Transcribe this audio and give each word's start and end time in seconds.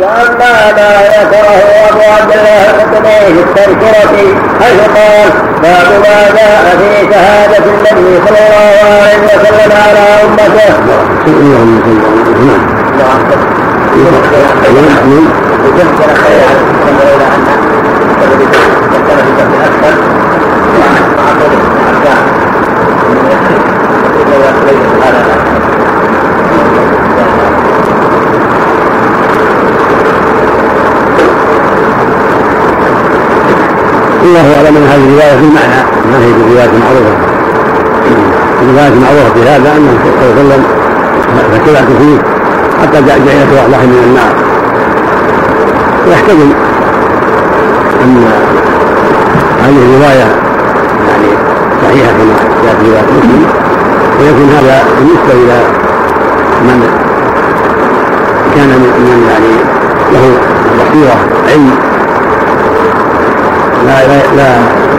واما 0.00 0.72
ما 0.72 0.90
ذكره 1.08 1.58
أبو 1.90 2.00
عبد 2.00 2.32
الله 2.32 2.70
القطبي 2.70 3.34
في 3.34 3.40
التذكرة 3.42 4.14
حيث 4.60 4.80
قال 4.80 5.30
باب 5.62 5.88
ما 6.02 6.18
جاء 6.36 6.76
في 6.78 7.12
شهادة 7.12 7.64
النبي 7.64 8.26
صلى 8.26 8.38
الله 8.38 9.02
عليه 9.02 9.24
وسلم 9.24 9.72
على 9.72 10.04
أمته. 10.24 10.74
الله 34.24 34.56
أعلم 34.56 34.76
أن 34.76 34.86
هذه 34.92 35.04
الرواية 35.08 35.36
في 35.36 35.44
المعنى 35.44 35.80
ما 36.10 36.18
هي 36.24 36.32
بروايه 36.32 36.70
معروفه 36.84 37.16
رواية 38.72 38.94
معروفه 39.04 39.34
في 39.34 39.42
هذا 39.48 39.76
انه 39.76 39.92
صلى 40.04 40.30
الله 40.30 40.34
عليه 40.34 40.44
وسلم 40.44 40.64
فكلعت 41.52 41.88
فيه 42.00 42.18
حتى 42.82 43.02
جاء 43.06 43.18
جعلت 43.18 43.52
واحدة 43.52 43.86
من 43.86 44.04
النار. 44.08 44.34
ويحتمل 46.06 46.50
أن 48.04 48.24
هذه 49.64 49.78
الرواية 49.86 50.28
يعني 51.08 51.30
صحيحة 51.82 52.12
كما 52.12 52.34
جاء 52.64 52.74
في 52.80 52.90
رواية 52.90 53.02
مسلم 53.18 53.46
ويكون 54.20 54.48
هذا 54.58 54.84
بالنسبة 54.98 55.32
إلى 55.44 55.58
من 56.62 56.88
كان 58.54 58.68
من 58.68 59.28
يعني 59.30 59.54
له 60.12 60.24
بصيرة 60.78 61.16
علم 61.48 61.93
لا 63.86 63.96
لا 64.10 64.18
لا. 64.38 64.48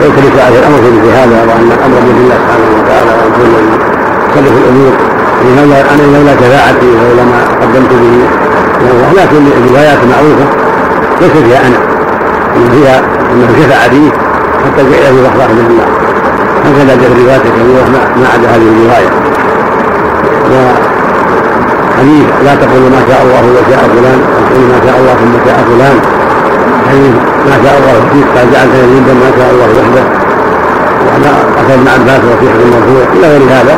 يلتفت 0.02 0.36
عليه 0.46 0.58
الأمر 0.58 0.78
في 0.84 0.90
مثل 0.96 1.08
هذا 1.20 1.38
وأن 1.48 1.68
الامر 1.76 1.98
بيد 2.06 2.18
الله 2.24 2.36
سبحانه 2.42 2.68
وتعالى 2.78 3.10
وان 3.18 3.30
كل 3.36 3.50
يصرف 4.30 4.56
الأمور. 4.62 4.92
لولا 5.56 5.78
أنا 5.92 6.04
لولا 6.12 6.32
شفاعتي 6.40 6.88
ولولا 6.96 7.24
ما 7.32 7.40
قدمت 7.62 7.92
به. 8.02 8.14
لكن 9.20 9.42
الروايات 9.58 10.00
معروفة. 10.12 10.46
ليست 11.20 11.36
فيها 11.46 11.60
أنا. 11.68 11.80
إنما 12.56 12.68
فيها 12.74 12.96
انه 13.32 13.48
شفع 13.60 13.80
فيه 13.88 14.10
حتى 14.64 14.82
جعل 14.90 15.04
في 15.14 15.20
من 15.54 15.60
الله. 15.70 15.88
هكذا 16.66 16.92
جاء 17.00 17.10
الروايات 17.12 17.42
الكثيره 17.46 17.86
ما 18.20 18.26
عدا 18.34 18.46
هذه 18.54 18.68
الرواية. 18.72 19.10
وحديث 21.96 22.26
لا 22.44 22.54
تقولوا 22.54 22.90
ما 22.96 23.02
شاء 23.08 23.20
الله 23.24 23.42
وشاء 23.56 23.82
فلان 23.94 24.18
وقولوا 24.34 24.68
ما 24.74 24.78
شاء 24.86 24.96
الله 25.00 25.14
ثم 25.20 25.34
شاء 25.46 25.58
فلان. 25.70 26.15
حديث 26.90 27.14
ما 27.48 27.56
شاء 27.64 27.74
الله 27.78 27.94
فيك 28.12 28.26
قال 28.36 28.46
جعلت 28.52 28.74
يزيدا 28.82 29.14
ما 29.22 29.30
شاء 29.38 29.48
الله 29.52 29.68
وحده. 29.78 30.04
وما 31.06 31.32
أخذ 31.60 31.72
ابن 31.78 31.88
عباس 31.94 32.22
وفي 32.30 32.46
حديث 32.52 32.66
مرفوع 32.74 33.02
إلى 33.16 33.26
غير 33.32 33.42
هذا. 33.56 33.74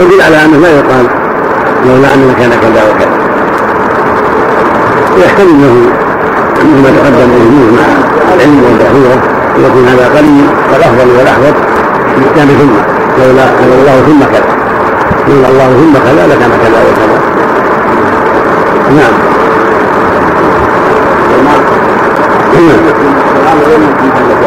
تدل 0.00 0.20
على 0.26 0.36
أنه 0.44 0.58
لا 0.64 0.70
يقال 0.78 1.06
لولا 1.86 2.08
اننا 2.14 2.32
كان 2.40 2.50
كذا 2.62 2.82
وكذا. 2.88 3.16
ويحتمل 5.16 5.48
أنه 5.50 5.74
مثل 6.62 6.82
ما 6.82 6.90
تقدم 6.96 7.30
يجوز 7.42 7.68
مع 7.78 7.86
العلم 8.34 8.58
والضروره 8.64 9.20
يكون 9.66 9.84
هذا 9.88 10.04
قليل 10.16 10.46
والأفضل 10.72 11.08
والأحوط 11.18 11.56
كان 12.36 12.48
ثم. 12.60 12.74
لولا 13.18 13.44
لولا 13.60 13.76
الله 13.80 13.96
ثم 14.06 14.20
كذا. 14.32 14.52
لولا 15.28 15.48
الله 15.48 15.68
ثم 15.80 15.94
كذا 16.06 16.26
لكان 16.26 16.52
كذا 16.64 16.78
وكذا. 16.88 17.18
نعم. 18.96 19.31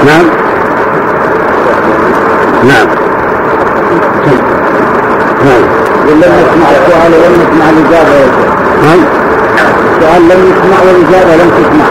نعم. 0.05 0.25
نعم. 2.67 2.87
نعم. 5.45 5.63
لم 6.07 6.21
يسمع 6.21 6.69
السؤال 6.71 7.13
ولم 7.13 7.33
يسمع 7.41 7.69
الإجابة 7.69 8.15
نعم. 8.83 8.99
السؤال 9.91 10.21
لم 10.21 10.51
يسمع 10.51 10.77
والإجابة 10.85 11.43
لم 11.43 11.49
تسمع. 11.49 11.85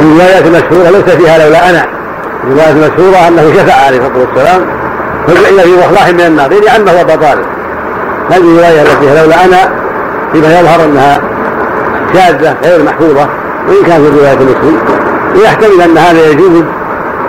الروايات 0.00 0.46
المشهورة 0.46 0.90
ليس 0.90 1.14
فيها 1.16 1.38
لولا 1.38 1.70
أنا. 1.70 1.86
الروايات 2.44 2.70
المشهورة 2.70 3.28
أنه 3.28 3.52
شفع 3.54 3.86
عليه 3.86 3.98
الصلاة 3.98 4.18
والسلام. 4.18 4.66
فجعل 5.26 5.60
في 5.60 5.76
مصلاح 5.76 6.08
من 6.08 6.20
النار 6.20 6.52
يعني 6.52 6.70
عمه 6.70 6.92
وابا 6.98 7.16
طالب. 7.16 7.46
هذه 8.30 8.40
الرواية 8.40 8.82
التي 8.82 8.96
فيها 9.00 9.22
لولا 9.24 9.44
أنا 9.44 9.70
فيما 10.32 10.60
يظهر 10.60 10.84
أنها 10.84 11.20
شاذة 12.14 12.56
غير 12.64 12.82
محفوظة. 12.82 13.28
وإن 13.68 13.84
كان 13.86 14.02
في 14.02 14.18
رواية 14.18 14.34
مسلم 14.36 14.78
ويحتمل 15.36 15.80
أن 15.80 15.98
هذا 15.98 16.30
يجوز 16.30 16.62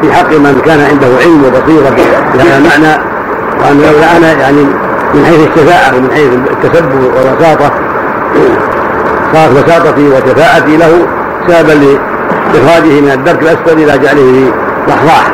في 0.02 0.14
حق 0.14 0.32
من 0.32 0.62
كان 0.66 0.80
عنده 0.80 1.08
علم 1.22 1.44
وبصيرة 1.46 1.90
بهذا 2.34 2.58
المعنى 2.58 3.04
وأن 3.62 3.78
لولا 3.78 4.18
أنا 4.18 4.32
يعني 4.32 4.64
من 5.14 5.26
حيث 5.26 5.40
الشفاعة 5.48 5.98
ومن 5.98 6.12
حيث 6.12 6.30
التسبب 6.34 7.04
والبساطه 7.04 7.72
صارت 9.34 9.52
بساطتي 9.52 10.10
وشفاعتي 10.10 10.78
له 10.78 11.08
سببا 11.48 11.74
لإخراجه 12.54 13.02
من 13.02 13.12
الدرك 13.14 13.42
الأسفل 13.42 13.74
إلى 13.84 13.98
جعله 13.98 14.22
في 14.22 14.52
ضحضاح. 14.88 15.32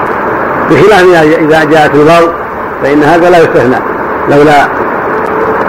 بخلاف 0.70 1.03
إذا 1.40 1.64
جاءت 1.64 1.96
الواو 1.96 2.30
فإن 2.84 3.03
هذا 3.03 3.30
لا 3.30 3.38
يستثنى. 3.38 3.75
لولا 4.30 4.68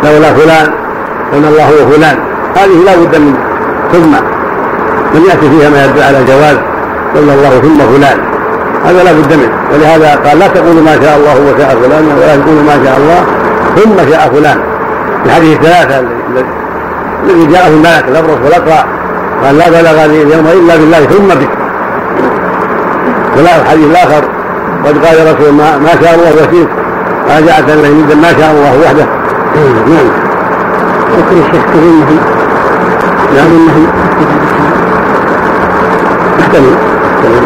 لولا 0.04 0.34
فلان 0.34 0.72
لولا 1.32 1.48
الله 1.48 1.70
وفلان 1.82 2.18
هذه 2.56 2.84
لا 2.86 2.96
بد 2.96 3.16
من 3.16 3.34
ثم. 3.92 4.33
لم 5.14 5.24
يأتي 5.24 5.50
فيها 5.50 5.70
ما 5.70 5.84
يدل 5.84 6.02
على 6.02 6.18
الجواز 6.18 6.56
لولا 7.14 7.34
الله 7.34 7.60
ثم 7.60 7.78
فلان. 7.78 8.18
هذا 8.84 9.04
لا 9.04 9.12
بد 9.12 9.32
منه. 9.32 9.50
ولهذا 9.72 10.20
قال 10.28 10.38
لا 10.38 10.46
تقولوا 10.46 10.82
ما 10.82 10.94
شاء 11.02 11.16
الله 11.16 11.54
وشاء 11.54 11.76
فلان 11.82 12.04
ولا 12.18 12.36
تقولوا 12.36 12.62
ما 12.62 12.84
شاء 12.84 12.96
الله 12.98 13.20
ثم 13.76 14.12
شاء 14.12 14.30
فلان. 14.34 14.58
في 15.24 15.30
هذه 15.30 15.52
الثلاثة 15.52 15.98
الذي 17.24 17.46
جاءه 17.46 17.68
الملك 17.68 18.04
الأبرص 18.08 18.38
والأقرع. 18.44 18.84
قال 19.44 19.58
لا 19.58 19.68
بلغني 19.68 20.22
اليوم 20.22 20.46
إلا 20.46 20.76
بالله 20.76 20.98
ثم 20.98 21.28
بك. 21.28 21.48
ولا 23.36 23.56
الحديث 23.56 23.86
الآخر. 23.86 24.24
قد 24.84 25.06
قال 25.06 25.34
رسول 25.34 25.54
ما, 25.54 25.78
ما 25.78 25.90
شاء 26.02 26.14
الله 26.14 26.44
وفيك 26.44 26.68
قال 27.28 27.46
جاءت 27.46 27.70
الله 27.70 28.16
ما 28.22 28.28
شاء 28.40 28.50
الله 28.50 28.80
وحده. 28.84 29.06
نعم. 29.54 30.08
ذكر 31.16 31.46
الشيخ 31.46 31.64
كريم 31.72 32.18
نعم. 33.36 34.43
انه 36.58 36.76
يحتمل 37.04 37.42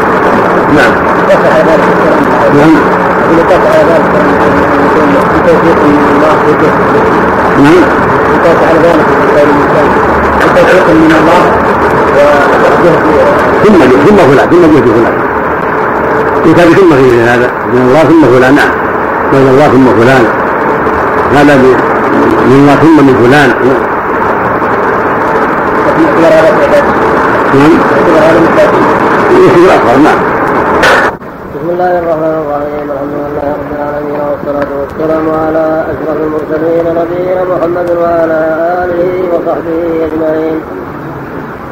نعم. 0.76 0.92
نعم. 2.54 2.72
نعم. 2.72 2.74
على 3.66 3.82
ذلك 3.88 4.04
بتوفيق 5.34 5.78
من 10.90 11.12
الله 11.18 11.40
ثم 13.64 13.78
ثم 14.06 14.16
فلان 14.16 14.48
ثم 14.50 14.62
جهد 14.62 14.86
فلان. 14.96 15.14
يكاد 16.46 16.68
ثم 16.68 16.90
في 16.90 17.20
هذا 17.20 17.50
من 17.72 17.80
الله 17.88 18.02
ثم 18.02 18.22
فلان 18.38 18.54
نعم. 18.54 18.70
من 19.32 19.48
الله 19.48 19.68
ثم 19.68 19.86
فلان. 20.02 20.24
هذا 21.34 21.56
من 21.56 22.52
الله 22.52 22.74
ثم 22.74 22.96
من 23.06 23.14
فلان. 23.24 23.50
نعم. 23.68 23.98
اصغر 29.28 29.96
نعم 30.06 30.20
بسم 31.54 31.68
الله 31.70 31.92
الرحمن 31.98 32.36
الرحيم. 32.42 32.86
الحمد 32.92 33.14
لله 33.24 33.46
رب 33.58 33.70
العالمين 33.76 34.20
والصلاة 34.28 34.70
والسلام 34.80 35.26
على 35.44 35.66
أشرف 35.92 36.18
المرسلين 36.26 36.84
نبينا 37.00 37.42
محمد 37.52 37.88
وعلى 38.02 38.40
آله 38.82 39.12
وصحبه 39.32 39.80
أجمعين 40.08 40.60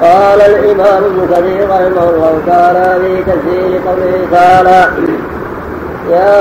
قال 0.03 0.41
الإمام 0.41 1.01
ابن 1.11 1.21
كثير 1.33 1.65
رحمه 1.71 2.07
الله 2.11 2.35
تعالى 2.47 2.87
في 3.03 3.13
تفسير 3.31 3.81
قوله 3.87 4.15
تعالى 4.33 4.81
يا 6.11 6.35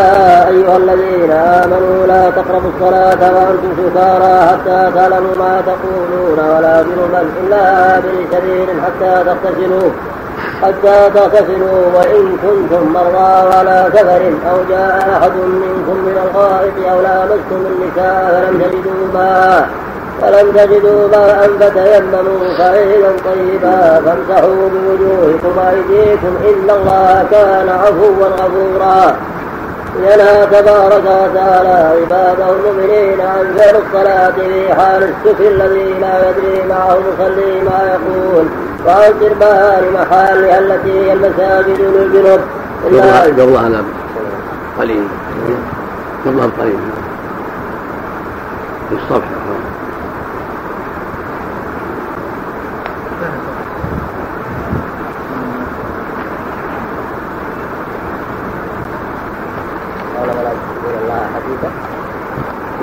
أيها 0.50 0.78
الذين 0.78 1.32
آمنوا 1.32 2.08
لا 2.08 2.24
تقربوا 2.30 2.72
الصلاة 2.76 3.22
وأنتم 3.36 3.72
سكارى 3.82 4.36
حتى 4.50 4.80
تعلموا 4.96 5.36
ما 5.44 5.62
تقولون 5.70 6.40
ولا 6.52 6.76
جنبا 6.88 7.22
إلا 7.42 7.62
آبر 7.98 8.16
سبيل 8.32 8.68
حتى 8.86 9.12
تغتسلوا. 9.26 9.92
حتى 10.62 11.10
تغتسلوا 11.14 11.86
وإن 11.96 12.38
كنتم 12.44 12.94
مرضى 12.94 13.48
ولا 13.48 13.90
سفر 13.90 14.22
أو 14.52 14.58
جاء 14.70 15.18
أحد 15.18 15.32
منكم 15.36 15.98
من 16.06 16.18
الغائط 16.26 16.78
أو 16.92 17.02
لامستم 17.02 17.62
النساء 17.72 18.32
فلم 18.32 18.62
تجدوا 18.62 19.08
ماء 19.14 19.70
فلم 20.22 20.52
تجدوا 20.52 21.08
ماء 21.08 21.50
فتيمموا 21.60 22.58
صعيدا 22.58 23.12
طيبا 23.26 24.02
فامسحوا 24.06 24.70
بوجوهكم 24.74 25.52
وأيديكم 25.58 26.34
إن 26.50 26.70
الله 26.70 27.26
كان 27.32 27.70
عفوا 27.70 28.28
غفورا. 28.28 29.16
ينهى 30.00 30.46
تبارك 30.46 31.04
وتعالى 31.04 31.96
عباده 32.02 32.50
المؤمنين 32.50 33.22
عن 33.22 33.56
فعل 33.58 33.76
الصلاة 33.76 34.32
في 34.32 34.74
حال 34.74 35.04
السكر 35.04 35.48
الذي 35.48 35.94
لا 36.02 36.30
يدري 36.30 36.68
معه 36.70 36.98
المصلي 36.98 37.62
ما 37.62 37.80
يقول 37.94 38.46
وعن 38.88 39.14
سربان 39.20 39.84
محالها 39.94 40.60
التي 40.60 40.92
هي 40.92 41.14
المساجد 41.14 41.80
للجنوب. 41.80 42.40
الله 42.88 43.68
هذا 43.68 43.84
قليل. 44.80 45.08
الله 46.26 46.50
قليل. 46.60 46.80
في 48.90 48.96
الصفحة 48.96 49.36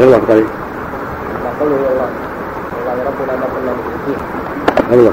الله 0.01 0.21
قليل 0.29 0.47
قوله 1.61 1.77
الله 1.77 2.09
والله 2.75 3.05
ربنا 3.09 3.33
ما 3.41 3.47
كنا 3.55 3.73
مشركين 3.79 4.19
الله 4.93 5.13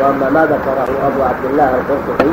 وأما 0.00 0.30
ما 0.30 0.42
ذكره 0.46 0.88
أبو 1.06 1.22
عبد 1.22 1.44
الله 1.50 1.64
القرطبي 1.64 2.30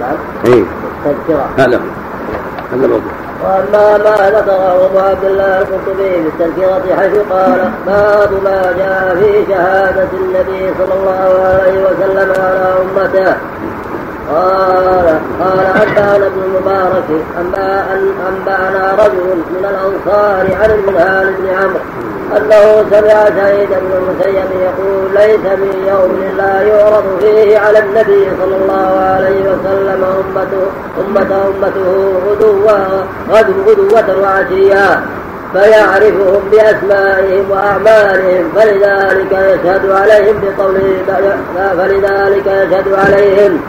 نعم. 0.00 0.16
اي 0.46 0.64
التذكره 1.06 1.48
هذا 1.58 1.80
هذا 2.72 2.86
موضوع. 2.86 3.12
وأما 3.44 3.98
ما 3.98 4.30
ذكره 4.30 4.86
أبو 4.86 4.98
عبد 4.98 5.24
الله 5.24 5.58
القرطبي 5.58 6.22
في 6.22 6.28
التذكره 6.28 6.96
حيث 6.96 7.14
قال 7.30 7.70
باب 7.86 8.30
ما 8.44 8.72
جاء 8.78 9.16
في 9.20 9.52
شهادة 9.52 10.08
النبي 10.20 10.74
صلى 10.78 10.94
الله 10.94 11.30
عليه 11.44 11.84
وسلم 11.84 12.32
على 12.42 12.74
أمته. 12.82 13.36
قال 14.30 15.20
قال 15.40 15.58
أنبأنا 15.58 16.26
ابن 16.26 16.42
المبارك 16.44 17.04
أنبأنا 18.28 18.92
رجل 18.92 19.36
من 19.50 19.64
الأنصار 19.70 20.56
عن 20.62 20.70
المنهال 20.70 21.34
بن 21.38 21.48
عمرو 21.48 21.80
أنه 22.36 22.84
سمع 22.90 23.24
سعيد 23.36 23.68
بن 23.68 23.92
المسيب 23.98 24.50
يقول 24.60 25.14
ليس 25.14 25.40
من 25.58 25.84
يوم 25.88 26.36
لا 26.36 26.62
يعرض 26.62 27.04
فيه 27.20 27.58
على 27.58 27.78
النبي 27.78 28.26
صلى 28.40 28.56
الله 28.56 29.00
عليه 29.00 29.40
وسلم 29.40 30.04
أمته 30.04 30.66
أمته 31.00 31.48
أمته 31.48 32.12
غدوة 32.30 33.04
غدوة 33.66 34.22
وعشيا 34.22 35.02
فيعرفهم 35.52 36.42
بأسمائهم 36.52 37.50
وأعمالهم 37.50 38.52
فلذلك 38.56 39.32
يشهد 39.32 39.90
عليهم 39.90 40.36
بقوله 40.42 40.96
فلذلك 41.78 42.46
يشهد 42.46 42.92
عليهم 42.92 43.60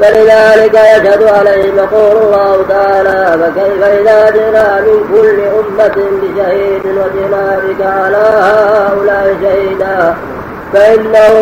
فلذلك 0.00 0.74
يشهد 0.74 1.22
عليهم 1.22 1.76
يقول 1.76 2.16
الله 2.22 2.64
تعالى 2.68 3.38
فكيف 3.42 3.82
إذا 3.82 4.30
جئنا 4.30 4.80
من 4.80 5.04
كل 5.12 5.40
أمة 5.40 5.96
بشهيد 6.22 6.82
وجئنا 6.86 7.60
بك 7.68 7.86
على 7.86 8.24
هؤلاء 8.40 9.36
شهيدا؟ 9.42 10.14
فإنه 10.72 11.32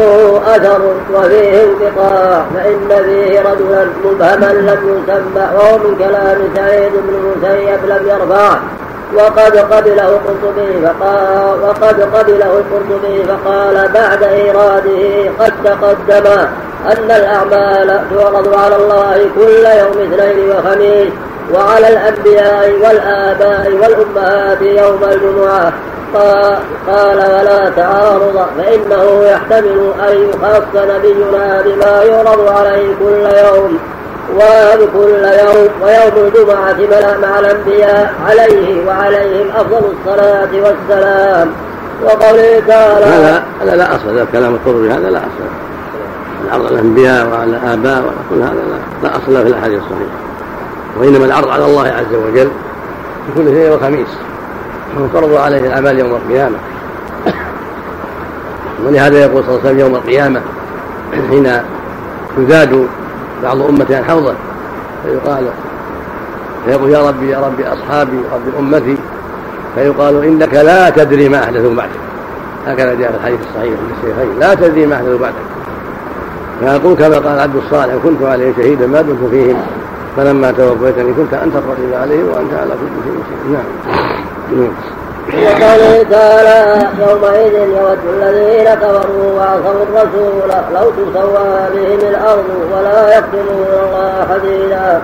أثر 0.46 0.80
وفيه 1.14 1.64
انقطاع 1.64 2.44
فإن 2.54 2.88
فيه 3.04 3.40
رجلا 3.40 3.86
مبهما 4.04 4.52
لم 4.52 5.02
يسمى 5.08 5.48
وهو 5.54 5.78
من 5.78 5.96
كلام 5.98 6.38
سعيد 6.56 6.92
بن 6.92 7.14
المسيب 7.14 7.84
لم 7.88 8.08
يرفع 8.08 8.58
وقد 9.16 9.56
قبله 9.56 10.08
القرطبي 10.08 10.86
فقال 10.86 11.60
وقد 11.62 12.00
قبله 12.00 12.62
القرطبي 12.62 13.24
فقال 13.24 13.88
بعد 13.94 14.22
إيراده 14.22 15.30
قد 15.40 15.52
تقدم 15.64 16.30
أن 16.92 17.10
الأعمال 17.10 18.00
تعرض 18.10 18.54
على 18.54 18.76
الله 18.76 19.26
كل 19.36 19.64
يوم 19.64 20.12
اثنين 20.12 20.50
وخميس 20.50 21.12
وعلى 21.54 21.88
الأنبياء 21.88 22.72
والآباء 22.82 23.72
والأمهات 23.72 24.62
يوم 24.62 25.00
الجمعة. 25.04 25.72
قال 26.88 27.16
ولا 27.16 27.70
تعارض 27.76 28.46
فإنه 28.58 29.24
يحتمل 29.24 29.92
أن 30.08 30.28
يخص 30.28 30.74
نبينا 30.74 31.62
بما 31.64 32.02
يعرض 32.02 32.48
عليه 32.48 32.94
كل 33.00 33.26
يوم. 33.46 33.78
وكل 34.36 35.24
يوم 35.24 35.68
ويوم 35.82 36.26
الجمعة 36.26 36.76
مع 37.22 37.38
الأنبياء 37.38 38.14
عليه 38.26 38.86
وعليهم 38.86 39.46
أفضل 39.56 39.82
الصلاة 39.92 40.48
والسلام. 40.52 41.50
وقوله 42.04 42.62
تعالى 42.66 43.04
هذا 43.04 43.44
هذا 43.62 43.76
لا 43.76 43.96
أصل 43.96 44.08
هذا 44.08 44.26
كلام 44.32 44.54
القرطبي 44.54 44.90
هذا 44.90 45.10
لا 45.10 45.18
أصل. 45.18 45.44
العرض 46.44 46.66
على 46.66 46.74
الأنبياء 46.74 47.26
وعلى 47.28 47.50
الآباء 47.50 48.02
وعلى 48.02 48.16
كل 48.30 48.36
هذا 48.42 48.52
لا, 48.54 49.08
لا 49.08 49.16
أصل 49.16 49.42
في 49.42 49.48
الأحاديث 49.48 49.78
الصحيحة. 49.78 50.16
وإنما 51.00 51.24
العرض 51.24 51.48
على 51.48 51.64
الله 51.64 51.86
عز 51.86 52.14
وجل 52.14 52.50
في 53.26 53.32
كل 53.34 53.48
اثنين 53.48 53.72
وخميس 53.72 54.08
وتعرض 55.00 55.34
عليه 55.34 55.58
الأعمال 55.58 55.98
يوم 55.98 56.14
القيامة. 56.14 56.56
ولهذا 58.86 59.18
يقول 59.18 59.44
صلى 59.44 59.50
الله 59.50 59.60
عليه 59.60 59.70
وسلم 59.70 59.78
يوم 59.78 59.94
القيامة 59.94 60.40
حين 61.30 61.52
يزاد 62.38 62.86
بعض 63.44 63.62
أمتي 63.62 63.94
عن 63.94 64.04
حوضه 64.04 64.34
فيقال 65.04 65.46
فيقول 66.66 66.90
يا 66.90 67.08
ربي 67.08 67.30
يا 67.30 67.38
ربي 67.38 67.66
أصحابي 67.66 68.16
وربي 68.16 68.58
أمتي 68.58 68.96
فيقال 69.74 70.24
إنك 70.24 70.54
لا 70.54 70.90
تدري 70.90 71.28
ما 71.28 71.44
أحدثوا 71.44 71.74
بعدك. 71.74 71.90
هكذا 72.66 72.94
جاء 72.94 73.10
في 73.10 73.16
الحديث 73.16 73.40
الصحيح 73.40 73.70
في 73.70 74.08
الشيخين 74.08 74.38
لا 74.38 74.54
تدري 74.54 74.86
ما 74.86 74.94
أحدثوا 74.94 75.18
بعدك. 75.18 75.34
فيقول 76.60 76.96
كما 76.96 77.28
قال 77.28 77.40
عبد 77.40 77.56
الصالح 77.56 77.94
كنت 78.02 78.22
عليه 78.22 78.52
شهيدا 78.56 78.86
ما 78.86 79.02
دمت 79.02 79.30
فيهم 79.30 79.56
فلما 80.16 80.50
توفيتني 80.50 81.12
كنت 81.12 81.34
أنت 81.34 81.56
الرقيب 81.56 81.94
عليه 81.94 82.24
وأنت 82.24 82.54
على 82.54 82.70
كل 82.70 82.86
شيء 83.04 83.52
نعم 83.52 83.64
نعم. 84.60 84.72
وقوله 85.32 86.06
تعالى 86.10 86.88
يومئذ 87.00 87.54
يود 87.54 87.98
الذين 88.14 88.74
كفروا 88.74 89.32
وعصوا 89.36 89.82
الرسول 89.82 90.50
لو 90.74 90.90
تسوى 90.90 91.48
بهم 91.74 92.00
الأرض 92.08 92.48
ولا 92.72 93.18
يكتمون 93.18 93.66
الله 93.84 94.26
حديدا. 94.30 95.02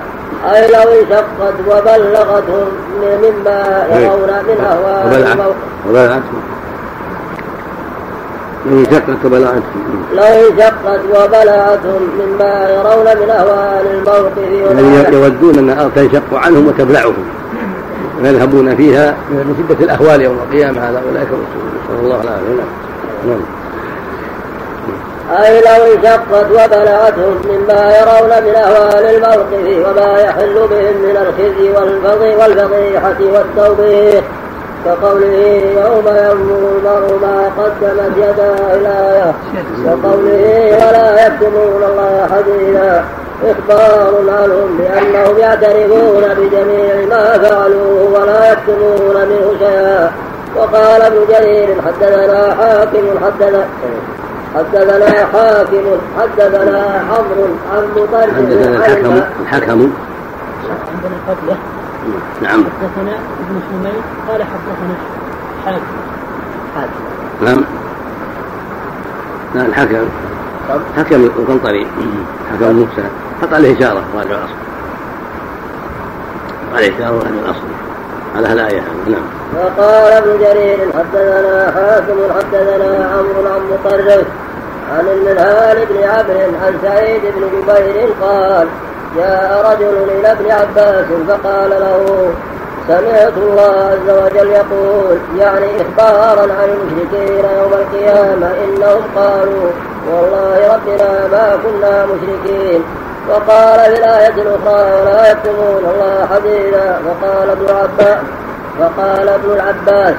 أي 0.52 0.62
لو 0.72 0.90
انشقت 0.92 1.56
وبلغتهم 1.68 2.68
مما 3.02 3.86
يرون 3.92 4.30
من 4.48 4.58
أهوال 4.70 5.02
وبلغتهم 5.88 6.42
لو 8.66 8.78
انشقت 8.78 9.24
وبلغتهم 9.24 10.04
لو 10.14 10.22
انشقت 10.22 11.00
وبلغتهم 11.10 12.02
مما 12.20 12.68
يرون 12.70 13.22
من 13.22 13.30
أهوال 13.30 13.86
الموقف 13.94 14.38
يعني 14.38 15.14
يودون 15.14 15.58
أن 15.58 15.70
الأرض 15.70 15.90
تنشق 15.94 16.28
عنهم 16.32 16.66
وتبلعهم. 16.66 17.24
ويذهبون 18.22 18.76
فيها 18.76 19.16
من 19.30 19.64
شدة 19.68 19.84
الأهوال 19.84 20.20
يوم 20.20 20.38
القيامة 20.38 20.80
هذا 20.80 21.02
أولئك 21.08 21.28
نسأل 21.28 22.04
الله 22.04 22.20
العافية. 22.22 22.64
نعم. 23.26 23.28
نعم. 23.28 23.60
أي 25.38 25.60
لو 25.60 25.94
انشقت 25.94 26.50
وبلغتهم 26.50 27.40
مما 27.44 27.96
يرون 27.98 28.42
من 28.44 28.54
أهوال 28.54 29.04
الموقف 29.04 29.88
وما 29.88 30.18
يحل 30.20 30.54
بهم 30.54 30.96
من 31.02 31.16
الخزي 31.16 31.70
والفضيحة 32.36 33.16
والتوبيخ 33.20 34.24
كقوله 34.84 35.62
يوم 35.76 36.06
ينظر 36.06 36.32
المرء 36.32 37.18
ما 37.22 37.50
قدمت 37.58 38.16
يداه 38.16 38.74
الآية 38.74 39.34
كقوله 39.84 40.76
ولا 40.76 41.26
يكتمون 41.26 41.82
الله 41.88 42.28
حديثا 42.32 43.04
إخبار 43.44 44.14
عنهم 44.28 44.78
بأنهم 44.78 45.38
يعترفون 45.38 46.24
بجميع 46.38 46.94
ما 47.10 47.38
فعلوه 47.38 48.20
ولا 48.20 48.52
يكتمون 48.52 49.16
منه 49.28 49.54
شيئا. 49.58 50.12
وقال 50.56 51.02
ابن 51.02 51.18
جرير 51.28 51.68
حدثنا 51.86 52.54
حاكم 52.54 53.06
حدثنا 53.24 53.66
حدثنا 54.54 55.26
حاكم 55.32 55.84
حدثنا 56.20 57.04
عمرو 57.10 57.48
عن 57.72 57.88
مطرف 57.96 58.36
حدثنا 58.36 58.76
الحكم 58.76 59.20
الحكم. 59.42 59.90
عندنا 60.90 61.16
قبله 61.28 61.56
نعم. 62.42 62.64
حدثنا 62.64 63.14
ابن 63.40 63.60
حميد 63.70 64.02
قال 64.28 64.42
حدثنا 64.42 64.94
حاكم. 65.64 65.96
حاكم 66.74 67.04
نعم 67.44 67.64
لا 69.54 69.62
حكم 70.96 71.24
القنطري. 71.24 71.86
حكم 72.52 72.72
موسى 72.72 73.02
حط 73.42 73.54
عليه 73.54 73.78
إشارة. 73.78 74.02
راجع 74.16 74.30
الأصل. 74.30 74.54
عليه 76.74 76.96
إشارة 76.96 77.16
راجع 77.16 77.40
الأصل. 77.44 77.70
على 78.36 78.52
الآية 78.52 78.82
نعم. 79.06 79.22
وقال 79.56 80.12
ابن 80.12 80.38
جرير 80.40 80.78
حدثنا 80.98 81.72
حاتم 81.74 82.16
حدثنا 82.36 83.10
عمرو 83.14 83.54
عن 83.54 83.60
مطرف 83.72 84.24
عن 84.92 85.06
المنهال 85.08 85.86
بن 85.86 86.08
عبد 86.08 86.54
عن 86.64 86.74
سعيد 86.82 87.22
بن 87.22 87.42
جبير 87.52 88.08
قال 88.22 88.68
جاء 89.16 89.72
رجل 89.72 90.10
إلى 90.18 90.32
ابن 90.32 90.50
عباس 90.50 91.06
فقال 91.28 91.70
له 91.70 92.30
سمعت 92.88 93.32
الله 93.36 93.90
عز 93.92 94.16
وجل 94.24 94.50
يقول 94.50 95.18
يعني 95.38 95.66
إخبارا 95.82 96.42
عن 96.42 96.68
المشركين 96.68 97.44
يوم 97.58 97.72
القيامة 97.72 98.50
إنهم 98.64 99.02
قالوا 99.16 99.70
والله 100.08 100.74
ربنا 100.74 101.10
ما 101.32 101.58
كنا 101.62 102.06
مشركين. 102.06 102.82
وقال 103.30 103.80
في 103.80 103.98
الآية 103.98 104.28
الأخرى 104.28 105.00
ولا 105.00 105.30
يكتمون 105.30 105.82
الله 105.92 106.28
حديثا 106.34 107.00
فقال 107.06 107.50
ابن 107.50 107.66
عباس 107.80 108.22
فقال 108.78 109.28
ابن 109.28 109.50
العباس. 109.52 110.14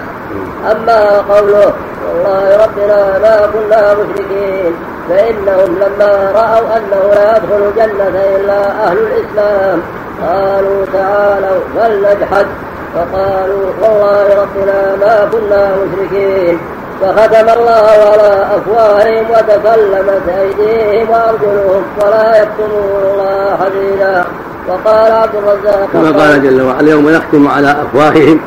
أما 0.72 1.18
قوله 1.30 1.74
والله 2.08 2.66
ربنا 2.66 3.20
ما 3.20 3.36
كنا 3.54 3.94
مشركين. 3.94 4.74
فإنهم 5.10 5.76
لما 5.76 6.32
رأوا 6.36 6.78
أنه 6.78 7.02
لا 7.14 7.38
يدخل 7.38 7.62
الجنة 7.70 8.22
إلا 8.36 8.88
أهل 8.88 8.98
الإسلام 8.98 9.82
قالوا 10.28 10.86
تعالوا 10.94 11.60
فلنجحد 11.76 12.46
فقالوا 12.96 13.66
والله 13.82 14.26
ربنا 14.42 14.96
ما 15.02 15.30
كنا 15.32 15.76
مشركين. 15.76 16.60
فختم 17.02 17.50
الله 17.60 17.86
على 18.12 18.46
أفواههم 18.56 19.26
وتكلمت 19.30 20.28
أيديهم 20.30 21.10
وأرجلهم 21.10 21.84
ولا 22.02 22.42
يكتمون 22.42 23.02
الله 23.14 23.58
حديدا. 23.62 24.26
وقال 24.68 25.12
عبد 25.12 25.36
الرزاق 25.36 25.90
كما 25.94 26.12
قال 26.12 26.44
جل 26.44 26.62
وعلا 26.62 26.80
اليوم 26.80 27.10
نختم 27.10 27.48
على 27.48 27.72
أفواههم 27.72 28.40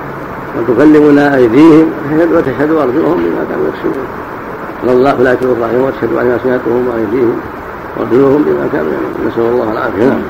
وتكلمنا 0.58 1.36
أيديهم. 1.36 1.92
وتشهد 2.32 2.70
أرجلهم 2.70 3.16
بما 3.16 3.44
كانوا 3.50 3.66
يكسبون. 3.68 4.06
قال 4.82 4.90
الله 4.96 5.12
لا 5.12 5.32
يكتب 5.32 5.50
الرحيم 5.52 5.84
وتشهد 5.84 6.18
على 6.18 6.34
ألسنتهم 6.34 6.88
وأيديهم 6.88 7.40
وأرجلهم 7.96 8.42
بما 8.42 8.68
كانوا 8.72 8.92
يعملون 8.92 9.28
نسأل 9.28 9.42
الله 9.42 9.72
العافية. 9.72 10.04
نعم 10.04 10.22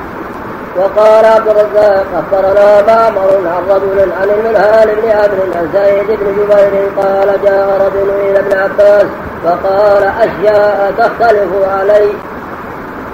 وقال 0.77 1.25
عبد 1.25 1.47
الرزاق 1.47 2.05
أخبرنا 2.15 2.81
معمر 2.81 3.29
عن 3.45 3.63
رجل 3.69 4.11
عن 4.21 4.29
المنهال 4.29 4.87
بن 4.95 5.09
عبد 5.09 5.55
عن 5.55 5.69
سعيد 5.73 6.07
بن 6.07 6.35
جبير 6.37 6.89
قال 6.97 7.41
جاء 7.43 7.81
رجل 7.87 8.09
إلى 8.09 8.39
ابن 8.39 8.57
عباس 8.57 9.05
فقال 9.43 10.03
أشياء 10.03 10.93
تختلف 10.97 11.49
علي 11.79 12.09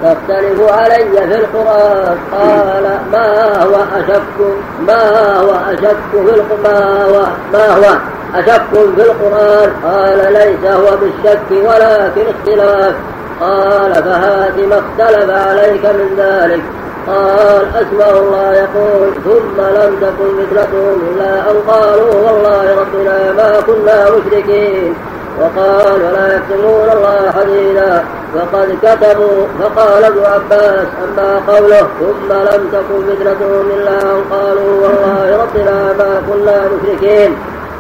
تختلف 0.04 0.72
علي 0.72 1.12
في 1.12 1.36
القرآن. 1.36 2.18
قال 2.32 3.00
ما 3.12 3.64
هو 3.64 3.76
أشك 3.76 4.56
ما 4.88 5.38
هو 5.38 5.52
أشك 5.74 5.98
في 6.12 6.44
ما 6.64 7.06
هو 7.06 7.24
ما 7.54 7.68
هو 7.76 7.98
أشك 8.36 8.62
في 8.74 9.02
القرآن؟ 9.02 9.72
قال 9.86 10.34
ليس 10.34 10.72
هو 10.72 10.98
بالشك 10.98 11.52
ولكن 11.52 12.22
اختلاف. 12.30 12.96
قال 13.42 13.94
فهات 13.94 14.58
ما 14.70 14.80
اختلف 14.80 15.30
عليك 15.30 15.86
من 15.86 16.16
ذلك. 16.18 16.62
قال 17.08 17.66
أسمع 17.76 18.10
الله 18.20 18.54
يقول 18.54 19.14
ثم 19.24 19.62
لم 19.62 19.96
تكن 20.02 20.30
مثلتهم 20.42 21.02
إلا 21.12 21.52
أن 21.52 21.56
قالوا 21.68 22.14
والله 22.14 22.76
ربنا 22.82 23.34
ما 23.38 23.62
كنا 23.68 24.10
مشركين. 24.10 24.94
وقال 25.40 26.02
ولا 26.04 26.36
يكتمون 26.36 26.90
الله 26.94 27.32
حديدا. 27.32 28.04
وقد 28.36 28.78
كتبوا 28.84 29.48
فقال 29.60 30.04
ابن 30.04 30.20
عباس 30.26 30.88
أما 31.04 31.42
قوله 31.48 31.88
ثم 32.00 32.34
لم 32.34 32.70
تكن 32.74 33.02
فتنتهم 33.08 33.72
إلا 33.78 34.02
أن 34.02 34.24
قالوا 34.32 34.72
والله 34.84 35.44
ربنا 35.44 35.94
ما 35.94 36.22
كنا 36.28 36.62
مشركين. 36.72 37.36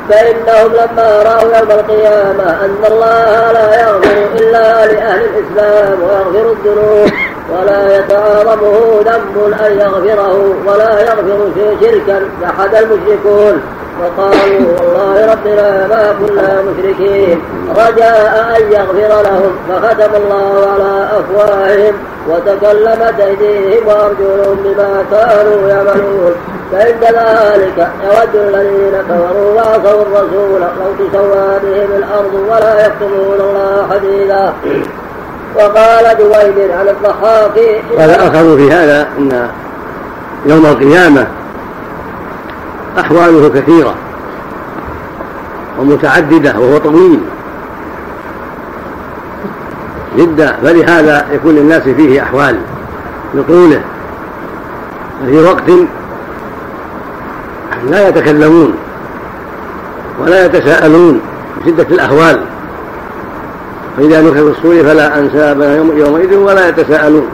فإنهم 0.10 0.72
لما 0.74 1.24
رأوا 1.24 1.58
يوم 1.58 1.72
القيامة 1.72 2.66
أن 2.66 2.78
الله 2.92 3.52
لا 3.52 3.82
يغفر 3.82 4.18
إلا 4.36 4.86
لأهل 4.86 5.22
الإسلام 5.22 5.98
ويغفر 6.04 6.52
الذنوب. 6.52 7.12
ولا 7.54 7.98
يتعاظمه 7.98 9.02
ذنب 9.06 9.54
أن 9.66 9.80
يغفره 9.80 10.56
ولا 10.68 11.02
يغفر 11.02 11.50
شركا 11.82 12.30
أحد 12.46 12.76
المشركون. 12.76 13.62
وقالوا 14.02 14.72
والله 14.80 15.32
ربنا 15.32 15.88
ما 15.88 16.16
كنا 16.20 16.62
مشركين. 16.62 17.42
رجاء 17.70 18.56
أن 18.58 18.72
يغفر 18.72 19.22
لهم 19.22 19.52
فختم 19.70 20.16
الله 20.16 20.68
على 20.74 21.10
أفواههم 21.20 21.94
وتكلمت 22.30 23.20
أيديهم 23.20 23.88
وأرجلهم 23.88 24.58
بما 24.64 25.06
كانوا 25.12 25.70
يعملون. 25.70 26.34
فعند 26.72 27.04
ذلك 27.04 27.90
يود 28.04 28.36
الذين 28.36 28.94
كفروا 29.10 29.54
وعصوا 29.56 30.02
الرسول 30.02 30.62
لو 30.62 30.90
تسوى 31.00 31.60
بهم 31.64 31.90
الأرض 31.98 32.34
ولا 32.50 32.86
يكتمون 32.86 33.40
الله 33.40 33.88
حديثا 33.92 34.54
وقال 35.56 36.18
دويد 36.18 36.72
عن 36.72 36.88
الضحاك 36.88 37.82
قال 37.98 38.10
أخذوا 38.10 38.58
في 38.58 38.72
هذا 38.72 39.08
أن 39.18 39.50
يوم 40.46 40.66
القيامة 40.66 41.28
أحواله 43.00 43.50
كثيرة 43.50 43.96
ومتعددة 45.80 46.60
وهو 46.60 46.78
طويل 46.78 47.20
جدا 50.18 50.58
فلهذا 50.64 51.28
يكون 51.32 51.56
للناس 51.56 51.84
فيه 51.84 52.24
أحوال 52.24 52.56
لطوله. 53.34 53.82
ففي 55.22 55.40
وقت 55.40 55.70
لا 57.90 58.08
يتكلمون 58.08 58.74
ولا 60.20 60.46
يتساءلون 60.46 61.22
بشدة 61.58 61.84
الأهوال 61.84 62.42
فإذا 63.98 64.22
نفخ 64.22 64.34
في 64.34 64.40
الصور 64.42 64.84
فلا 64.84 65.20
أنساب 65.20 65.62
يومئذ 65.98 66.36
ولا 66.36 66.70
يتساءلون. 66.70 67.28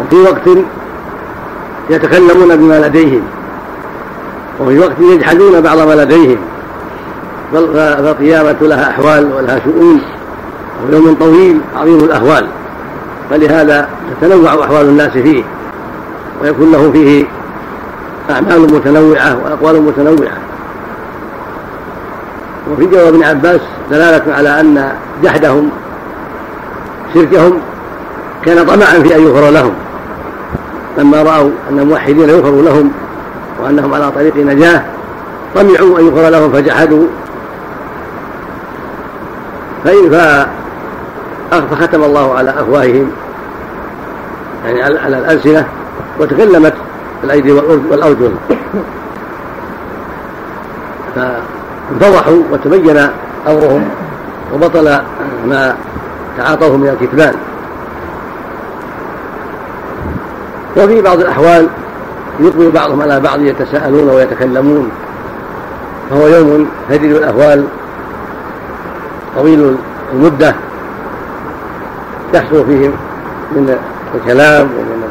وفي 0.00 0.16
وقت 0.16 0.58
يتكلمون 1.90 2.56
بما 2.56 2.86
لديهم 2.86 3.22
وفي 4.60 4.78
وقت 4.78 5.00
يجحدون 5.00 5.60
بعض 5.60 5.78
ما 5.78 5.94
لديهم. 5.94 6.38
فالقيامة 7.52 8.56
لها 8.60 8.90
أحوال 8.90 9.32
ولها 9.32 9.60
شؤون 9.64 10.00
ويوم 10.90 11.14
طويل 11.20 11.60
عظيم 11.76 11.98
الأهوال 11.98 12.46
فلهذا 13.30 13.88
تتنوع 14.20 14.64
أحوال 14.64 14.88
الناس 14.88 15.10
فيه 15.10 15.44
ويكون 16.42 16.72
له 16.72 16.90
فيه 16.92 17.24
أعمال 18.30 18.60
متنوعة 18.60 19.38
وأقوال 19.44 19.82
متنوعة. 19.82 20.38
وفي 22.72 22.86
جواب 22.86 23.06
ابن 23.06 23.22
عباس 23.22 23.60
دلالة 23.90 24.34
على 24.34 24.60
أن 24.60 24.92
جحدهم 25.22 25.70
شركهم 27.14 27.60
كان 28.44 28.66
طمعا 28.66 29.02
في 29.02 29.16
أن 29.16 29.22
يغفر 29.22 29.50
لهم. 29.50 29.72
لما 30.98 31.22
رأوا 31.22 31.50
أن 31.70 31.78
الموحدين 31.78 32.28
يغفر 32.28 32.50
لهم 32.50 32.92
وأنهم 33.62 33.94
على 33.94 34.10
طريق 34.10 34.36
نجاة 34.36 34.82
طمعوا 35.54 35.98
أن 35.98 36.06
يغفر 36.06 36.28
لهم 36.28 36.52
فجحدوا. 36.52 37.06
فختم 41.70 42.02
الله 42.02 42.34
على 42.34 42.50
أفواههم 42.50 43.10
يعني 44.64 44.82
على 44.82 45.18
الألسنة 45.18 45.66
وتكلمت 46.20 46.74
الأيدي 47.24 47.52
والأرجل. 47.52 48.32
فانفضحوا 51.90 52.42
وتبين 52.52 52.98
أمرهم 53.48 53.88
وبطل 54.54 55.00
ما 55.46 55.76
تعاطوه 56.38 56.76
من 56.76 56.88
الكتمان. 56.88 57.34
وفي 60.76 61.02
بعض 61.02 61.20
الأحوال 61.20 61.68
يقبل 62.40 62.70
بعضهم 62.70 63.02
على 63.02 63.20
بعض 63.20 63.40
يتساءلون 63.40 64.08
ويتكلمون 64.08 64.90
فهو 66.10 66.26
يوم 66.26 66.68
هديد 66.90 67.16
الأهوال 67.16 67.64
طويل 69.36 69.76
المدة 70.12 70.54
يحصل 72.34 72.66
فيه 72.66 72.88
من 73.52 73.78
الكلام 74.14 74.68
ومن 74.78 75.02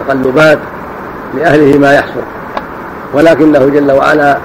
التقلبات 0.00 0.58
لأهله 1.36 1.78
ما 1.78 1.92
يحصل 1.94 2.22
ولكنه 3.14 3.66
جل 3.74 3.92
وعلا 3.92 4.38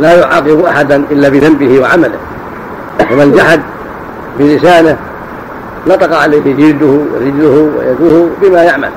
لا 0.00 0.20
يعاقب 0.20 0.64
أحدا 0.64 0.96
إلا 1.10 1.28
بذنبه 1.28 1.80
وعمله. 1.80 2.18
ومن 3.12 3.32
جحد 3.32 3.60
بلسانه 4.38 4.96
نطق 5.86 6.16
عليه 6.16 6.54
جلده 6.54 6.86
ورجله 6.86 7.70
ويده 7.78 8.26
بما 8.42 8.62
يعمل. 8.62 8.90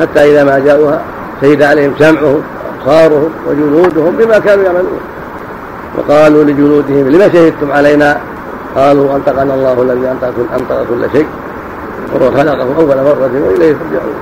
حتى 0.00 0.32
إذا 0.32 0.44
ما 0.44 0.58
جاءوها 0.58 1.00
شهد 1.42 1.62
عليهم 1.62 1.92
سمعهم 1.98 2.42
وأبصارهم 2.86 3.30
وجلودهم 3.48 4.16
بما 4.16 4.38
كانوا 4.38 4.64
يعملون. 4.64 5.00
وقالوا 5.98 6.44
لجلودهم 6.44 7.08
لما 7.08 7.28
شهدتم 7.28 7.72
علينا؟ 7.72 8.20
قالوا 8.76 9.16
أنطقنا 9.16 9.54
الله 9.54 9.82
الذي 9.82 10.10
أنطق 10.10 10.86
كل 10.88 11.10
شيء 11.12 11.26
وهو 12.14 12.30
خلقه 12.30 12.62
أول 12.78 12.96
مرة 12.96 13.30
وإليه 13.48 13.72
ترجعون. 13.72 14.14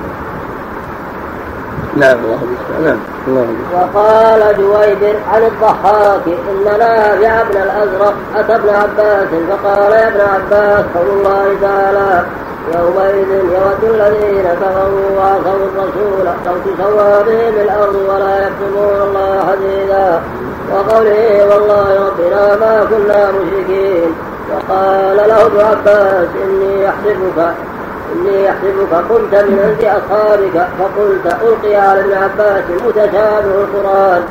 نعم 1.95 2.17
الله 2.23 2.39
نعم 2.83 2.99
الله 3.27 3.47
وقال 3.73 4.57
جويبر 4.57 5.15
عن 5.33 5.43
الضحاك 5.43 6.21
إن 6.27 6.63
نافع 6.63 7.43
بن 7.43 7.61
الأزرق 7.61 8.13
أتى 8.35 8.55
ابن 8.55 8.69
عباس 8.69 9.27
فقال 9.49 9.91
يا 9.91 10.07
ابن 10.07 10.21
عباس 10.21 10.85
قول 10.95 11.09
الله 11.09 11.55
تعالى 11.61 12.23
يومئذ 12.75 13.29
يود 13.29 13.83
الذين 13.83 14.43
كفروا 14.61 15.09
وعصوا 15.17 15.65
الرسول 15.65 16.25
لو 16.45 16.53
تسوى 16.65 17.23
بهم 17.23 17.61
الأرض 17.61 17.95
ولا 17.95 18.47
يكتمون 18.47 19.01
الله 19.07 19.39
حديثا 19.51 20.21
وقوله 20.73 21.45
والله 21.49 22.07
ربنا 22.07 22.55
ما 22.55 22.85
كنا 22.89 23.31
مشركين. 23.31 24.11
وقال 24.51 25.17
له 25.17 25.45
ابن 25.45 25.59
عباس 25.59 26.27
إني 26.43 26.89
احلفك 26.89 27.53
إني 28.15 28.49
أحسبك 28.49 28.93
قلت 29.09 29.33
من 29.35 29.59
عند 29.65 29.83
أصحابك 29.83 30.67
فقلت 30.79 31.35
ألقي 31.43 31.75
على 31.75 31.99
ابن 31.99 32.13
عباس 32.13 32.63
متشابه 32.87 33.55
القرآن 33.63 34.23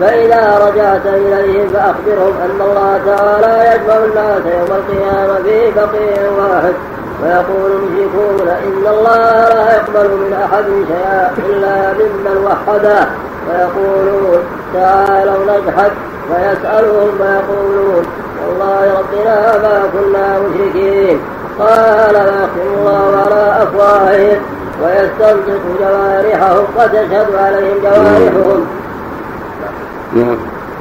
فإذا 0.00 0.58
رجعت 0.68 1.06
إليهم 1.06 1.68
فأخبرهم 1.68 2.34
أن 2.44 2.60
الله 2.60 3.00
تعالى 3.06 3.74
يجمع 3.74 3.96
الناس 4.04 4.42
يوم 4.46 4.78
القيامة 4.80 5.34
في 5.42 5.70
بقيع 5.76 6.30
واحد 6.38 6.74
ويقول 7.22 7.70
المشركون 7.72 8.48
إن 8.48 8.86
الله 8.86 9.48
لا 9.48 9.76
يقبل 9.76 10.08
من 10.08 10.32
أحد 10.44 10.64
شيئا 10.88 11.32
إلا 11.48 11.92
ممن 11.92 12.44
وحده 12.46 13.06
فيقولون 13.46 14.38
تعالوا 14.74 15.44
نجحد 15.44 15.90
ويسألهم 16.30 17.10
فيقولون 17.18 18.04
والله 18.48 18.98
ربنا 18.98 19.58
ما 19.58 19.82
كنا 19.92 20.38
مشركين. 20.38 21.20
قال 21.60 22.14
ويختم 22.14 22.78
الله 22.78 23.24
على 23.26 23.62
أفواههم 23.62 24.40
ويستنطق 24.82 25.62
جوارحهم 25.80 26.64
وتشهد 26.76 27.34
عليهم 27.34 27.76
جوارحهم. 27.82 28.66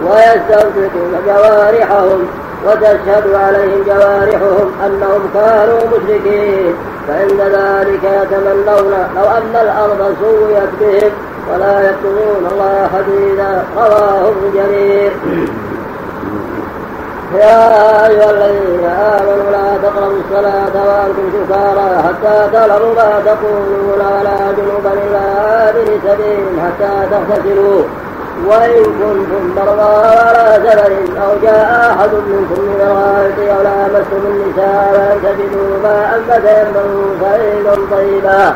ويستنطق 0.03 0.93
جوارحهم 1.25 2.27
وتشهد 2.65 3.33
عليهم 3.33 3.83
جوارحهم 3.87 4.71
أنهم 4.85 5.21
كانوا 5.33 5.79
مشركين. 5.91 6.75
فعند 7.09 7.41
ذلك 7.41 8.03
يتمنون 8.03 8.93
لو 9.15 9.23
أن 9.23 9.55
الأرض 9.61 10.15
سويت 10.21 10.69
بهم 10.79 11.11
ولا 11.53 11.89
يكتمون 11.89 12.47
الله 12.51 12.89
حديثا 12.93 13.65
رواه 13.77 14.29
ابن 14.29 14.51
جرير 14.53 15.11
يا 17.35 18.07
أيها 18.07 18.31
الذين 18.31 18.85
آمنوا 18.85 19.51
لا 19.51 19.77
تقربوا 19.83 20.19
الصلاة 20.25 20.75
وأنتم 20.87 21.25
سكارى 21.33 22.03
حتى 22.03 22.49
تعلموا 22.53 22.93
ما 22.95 23.21
تقولون 23.25 23.99
ولا 23.99 24.51
جنوبا 24.57 24.91
إلا 24.93 25.23
آبر 25.69 25.87
سبيل 26.07 26.59
حتى 26.65 26.91
تغتسلوا. 27.11 27.83
وإن 28.47 28.83
كنتم 28.83 29.43
مرضى 29.55 30.07
على 30.07 30.69
سفر 30.69 30.91
أو 31.23 31.31
جاء 31.41 31.91
أحد 31.91 32.09
منكم 32.13 32.61
من 32.61 32.81
الغائط 32.87 33.57
أو 33.57 33.63
لامستم 33.63 34.23
النساء 34.31 34.91
فلم 34.93 35.19
تجدوا 35.23 35.71
ماء 35.83 36.21
فتيمموا 36.27 37.15
صعيدا 37.21 37.75
طيبا. 37.91 38.53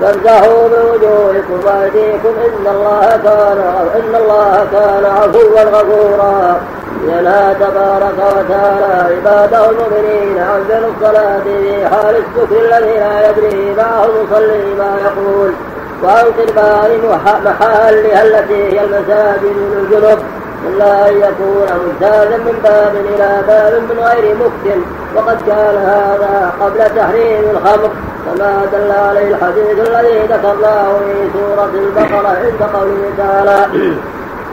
فامسحوا 0.00 0.68
بوجوهكم 0.68 1.58
وأيديكم 1.66 2.34
إن 2.46 2.66
الله 2.74 3.20
كان 3.24 3.58
إن 3.96 4.14
الله 4.14 4.66
كان 4.72 5.04
عفوا 5.04 5.62
غفورا. 5.62 6.60
ينهى 7.04 7.54
تبارك 7.54 8.18
وتعالى 8.18 9.14
عباده 9.14 9.70
المؤمنين 9.70 10.38
عن 10.38 10.60
الصلاة 10.70 11.40
في 11.44 11.88
حال 11.88 12.16
السكر 12.16 12.60
الذي 12.60 12.98
لا 12.98 13.30
يدري 13.30 13.74
معه 13.76 14.04
المصلي 14.04 14.74
ما 14.78 14.96
يقول 15.04 15.52
وعن 16.04 16.24
قربان 16.24 16.90
محالها 17.44 18.22
التي 18.22 18.54
هي 18.54 18.84
المساجد 18.84 19.56
للجنب 19.72 20.18
إلا 20.68 21.08
أن 21.08 21.16
يكون 21.16 21.68
ممتازا 21.86 22.36
من 22.36 22.60
باب 22.64 22.94
إلى 22.94 23.42
باب 23.48 23.72
من 23.82 24.04
غير 24.04 24.34
مكت 24.34 24.78
وقد 25.16 25.36
كان 25.46 25.76
هذا 25.76 26.52
قبل 26.60 26.78
تحريم 26.78 27.42
الخمر. 27.50 27.90
كما 28.26 28.62
دل 28.72 28.90
عليه 28.92 29.34
الحديث 29.34 29.88
الذي 29.88 30.18
ذكرناه 30.18 30.98
في 30.98 31.30
سورة 31.32 31.70
البقرة 31.74 32.28
عند 32.28 32.62
قوله 32.74 33.10
تعالى 33.18 33.66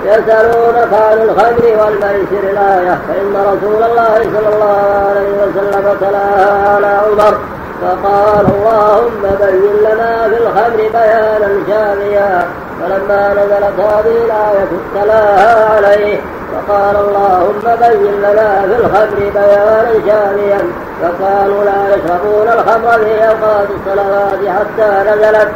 يسألونك 0.05 0.93
عن 0.93 1.17
الخمر 1.21 1.65
والميسر 1.79 2.43
الآية 2.53 2.99
فإن 3.07 3.33
رسول 3.35 3.83
الله 3.83 4.15
صلى 4.35 4.49
الله 4.55 4.79
عليه 5.09 5.31
وسلم 5.41 5.97
تلاها 6.01 6.75
على 6.75 6.87
عمر. 6.87 7.37
فقال 7.81 8.45
اللهم 8.55 9.21
بين 9.41 9.75
لنا 9.81 10.29
في 10.29 10.37
الخمر 10.43 10.77
بيانا 10.77 11.49
شافيا 11.67 12.47
فلما 12.81 13.33
نزلت 13.33 13.79
هذه 13.79 14.17
الآية 14.25 14.67
تلاها 14.95 15.75
عليه. 15.75 16.17
فقال 16.51 16.95
اللهم 16.95 17.65
بين 17.81 18.13
لنا 18.21 18.61
في 18.61 18.75
الخمر 18.81 19.19
بيانا 19.33 19.93
شافيا 20.07 20.59
فكانوا 21.01 21.63
لا 21.63 21.95
يشربون 21.95 22.47
الخمر 22.47 22.97
في 23.03 23.27
أوقات 23.27 23.67
الصلوات 23.77 24.39
حتى 24.55 25.09
نزلت. 25.09 25.49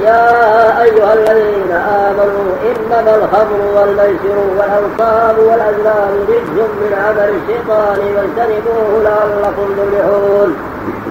يا 0.00 0.82
أيها 0.82 1.14
الذين 1.14 1.72
آمنوا 1.72 2.52
إنما 2.70 3.16
الخمر 3.16 3.60
والميسر 3.76 4.38
والأنصاب 4.58 5.38
والأزلام 5.38 6.12
رجز 6.28 6.58
من 6.80 6.92
عمل 7.04 7.30
الشيطان 7.36 7.96
فاجتنبوه 8.14 9.02
لعلكم 9.02 9.68
تفلحون. 9.78 10.56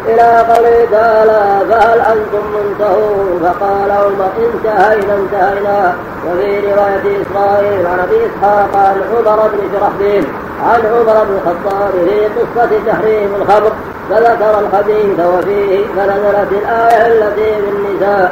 إلى 0.07 0.45
قوله 0.53 0.87
تعالى 0.91 1.65
فهل 1.69 1.99
أنتم 1.99 2.43
منتهون؟ 2.55 3.39
فقال 3.43 3.91
عمر 3.91 4.29
انتهينا 4.37 5.13
انتهينا. 5.13 5.95
وفي 6.27 6.59
رواية 6.59 7.21
إسرائيل 7.21 7.87
عن 7.87 7.99
أبي 7.99 8.19
إسحاق 8.25 8.75
عن 8.75 9.01
عمر 9.11 9.47
بن 9.47 9.59
شرحبيل 9.73 10.27
عن 10.63 10.79
عمر 10.85 11.23
بن 11.23 11.37
الخطاب 11.37 11.91
في 11.91 12.25
قصة 12.25 12.69
تحريم 12.87 13.35
الخمر. 13.41 13.71
فذكر 14.13 14.59
الحديث 14.59 15.19
وفيه 15.19 15.85
فنزلت 15.95 16.51
الآية 16.51 17.07
التي 17.07 17.61
في 17.61 17.69
النساء. 17.69 18.31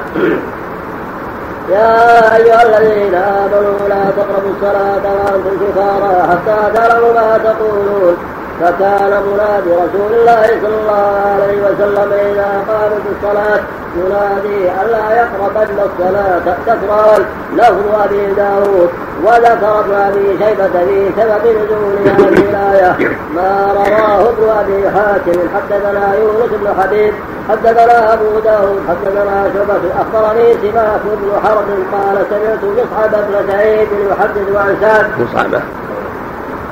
يا 1.69 2.35
أيها 2.35 2.63
الذين 2.63 3.15
آمنوا 3.15 3.87
لا 3.89 4.03
تقربوا 4.17 4.51
الصلاة 4.55 5.03
وأنتم 5.13 5.53
سكارى 5.61 6.13
حتى 6.29 6.77
تعلموا 6.77 7.13
ما 7.13 7.37
تقولون. 7.43 8.17
فكان 8.61 9.23
منادي 9.27 9.71
رسول 9.71 10.11
الله 10.19 10.45
صلى 10.61 10.75
الله 10.81 11.21
عليه 11.31 11.61
وسلم 11.61 12.13
إذا 12.13 12.63
قامت 12.67 13.01
الصلاة 13.15 13.61
ينادي 13.97 14.71
ألا 14.81 15.15
يقربن 15.21 15.79
الصلاة 15.79 16.55
تكرار 16.67 17.25
لفظ 17.55 18.01
أبي 18.03 18.33
داود 18.33 18.89
وذكر 19.23 19.79
ابن 19.79 19.93
أبي 19.93 20.37
شيبة 20.39 20.67
في 20.67 21.11
سبب 21.17 21.45
نزول 21.45 22.07
هذه 22.07 22.49
الآية 22.49 23.17
ما 23.35 23.67
رواه 23.75 24.29
ابن 24.29 24.49
أبي 24.59 24.89
حاتم 24.89 25.39
حدثنا 25.55 26.15
يونس 26.15 26.51
بن 26.51 26.81
حبيب 26.81 27.13
حدثنا 27.49 28.13
أبو 28.13 28.39
داود 28.39 28.79
حدثنا 28.89 29.51
شعبة 29.53 29.81
أخبرني 30.01 30.53
سماك 30.53 31.01
بن 31.05 31.31
حرب 31.43 31.67
قال 31.93 32.25
سمعت 32.29 32.63
مصعب 32.63 33.11
بن 33.11 33.51
سعيد 33.51 33.87
يحدث 34.11 34.55
عن 34.55 34.75
سعد 34.81 35.61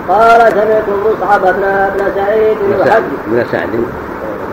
قال 0.10 0.52
سمعت 0.52 0.84
مصعب 1.06 1.41
بن 1.41 1.63
ابن 1.63 2.12
سعيد 2.15 2.58
يحدث. 2.69 3.04
بن 3.28 3.45
سعد. 3.52 3.69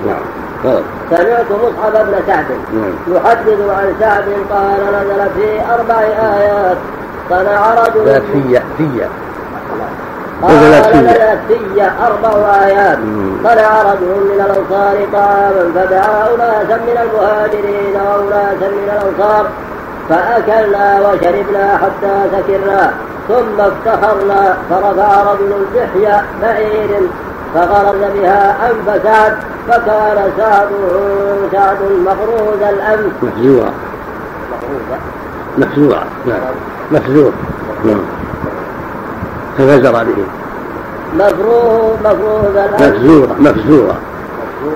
نعم. 0.07 0.81
سمعت 1.11 1.47
مصعب 1.51 1.93
بن 2.07 2.15
سعد 2.27 2.45
نعم. 2.75 3.17
يحدث 3.17 3.61
عن 3.71 3.95
سعد 4.01 4.25
قال 4.51 4.81
نزل 4.95 5.31
في 5.37 5.61
أربع 5.75 5.99
آيات. 6.37 6.77
صنع 7.31 7.75
رجل 7.75 8.23
في 8.33 8.61
في 8.79 9.05
قال 10.43 10.57
نزلت 10.57 11.39
في 11.49 11.83
أربع 12.07 12.55
آيات. 12.65 12.99
صنع 13.45 13.83
رجل 13.83 14.07
من 14.07 14.41
الأنصار 14.45 15.07
طعاما 15.13 15.73
فدعا 15.75 16.35
أناسا 16.35 16.77
من 16.77 16.99
المهاجرين 17.03 17.95
وأناسا 17.95 18.69
من 18.69 18.91
الأنصار 18.93 19.47
فأكلنا 20.09 21.01
وشربنا 21.01 21.79
حتى 21.79 22.23
سكرنا 22.33 22.93
ثم 23.29 23.61
افتخرنا 23.61 24.57
فرفع 24.71 25.33
رجل 25.33 25.67
لحية 25.75 26.25
بعير 26.43 27.01
فغرز 27.55 28.01
بها 28.15 28.71
أنف 28.71 29.03
سعد 29.03 29.37
فكان 29.69 30.31
سعد 30.37 30.69
سعد 31.53 31.79
مفروز 31.83 32.63
الأنف 32.63 33.13
مفزوعا 33.23 33.71
مفزوعا 35.59 36.05
نعم. 36.27 36.41
مفزوع 36.93 37.31
نعم. 37.85 38.01
ففزر 39.59 39.93
به. 39.93 40.25
مفروض 41.15 41.97
مفروض 42.05 42.57
الأنف 42.57 42.97
مفزورا 42.97 43.37
مفزورا 43.39 43.97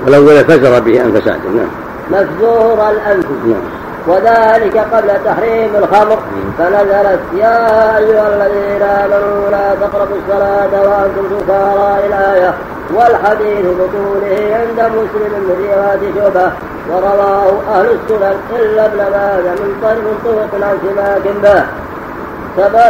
والأول 0.05 0.45
فزر 0.45 0.81
به 0.81 1.05
أنف 1.05 1.25
سعد 1.25 1.41
نعم. 1.55 1.71
مفزور 2.11 2.91
الأنف 2.91 3.27
نعم. 3.47 3.81
وذلك 4.07 4.77
قبل 4.93 5.11
تحريم 5.25 5.71
الخمر. 5.77 6.19
فنزلت 6.59 7.21
يا 7.35 7.97
أيها 7.97 8.29
الذين 8.29 8.83
آمنوا 8.83 9.51
لا 9.51 9.75
تقربوا 9.81 10.17
الصلاة 10.17 10.73
وأنتم 10.89 11.25
سكارى 11.41 12.07
الآية 12.07 12.55
والحديث 12.95 13.67
بطوله 13.81 14.37
عند 14.61 14.81
مسلم 14.97 15.33
من 15.33 15.57
رواية 15.65 16.13
شعبة. 16.17 16.53
ورواه 16.91 17.53
أهل 17.75 17.87
السنن 17.87 18.37
إلا 18.61 18.87
ابن 18.87 18.99
ماجه 18.99 19.53
من 19.63 19.71
طريق 19.83 20.07
طرق 20.25 20.53
عن 20.67 20.79
سماك 20.85 21.25
به 21.43 21.63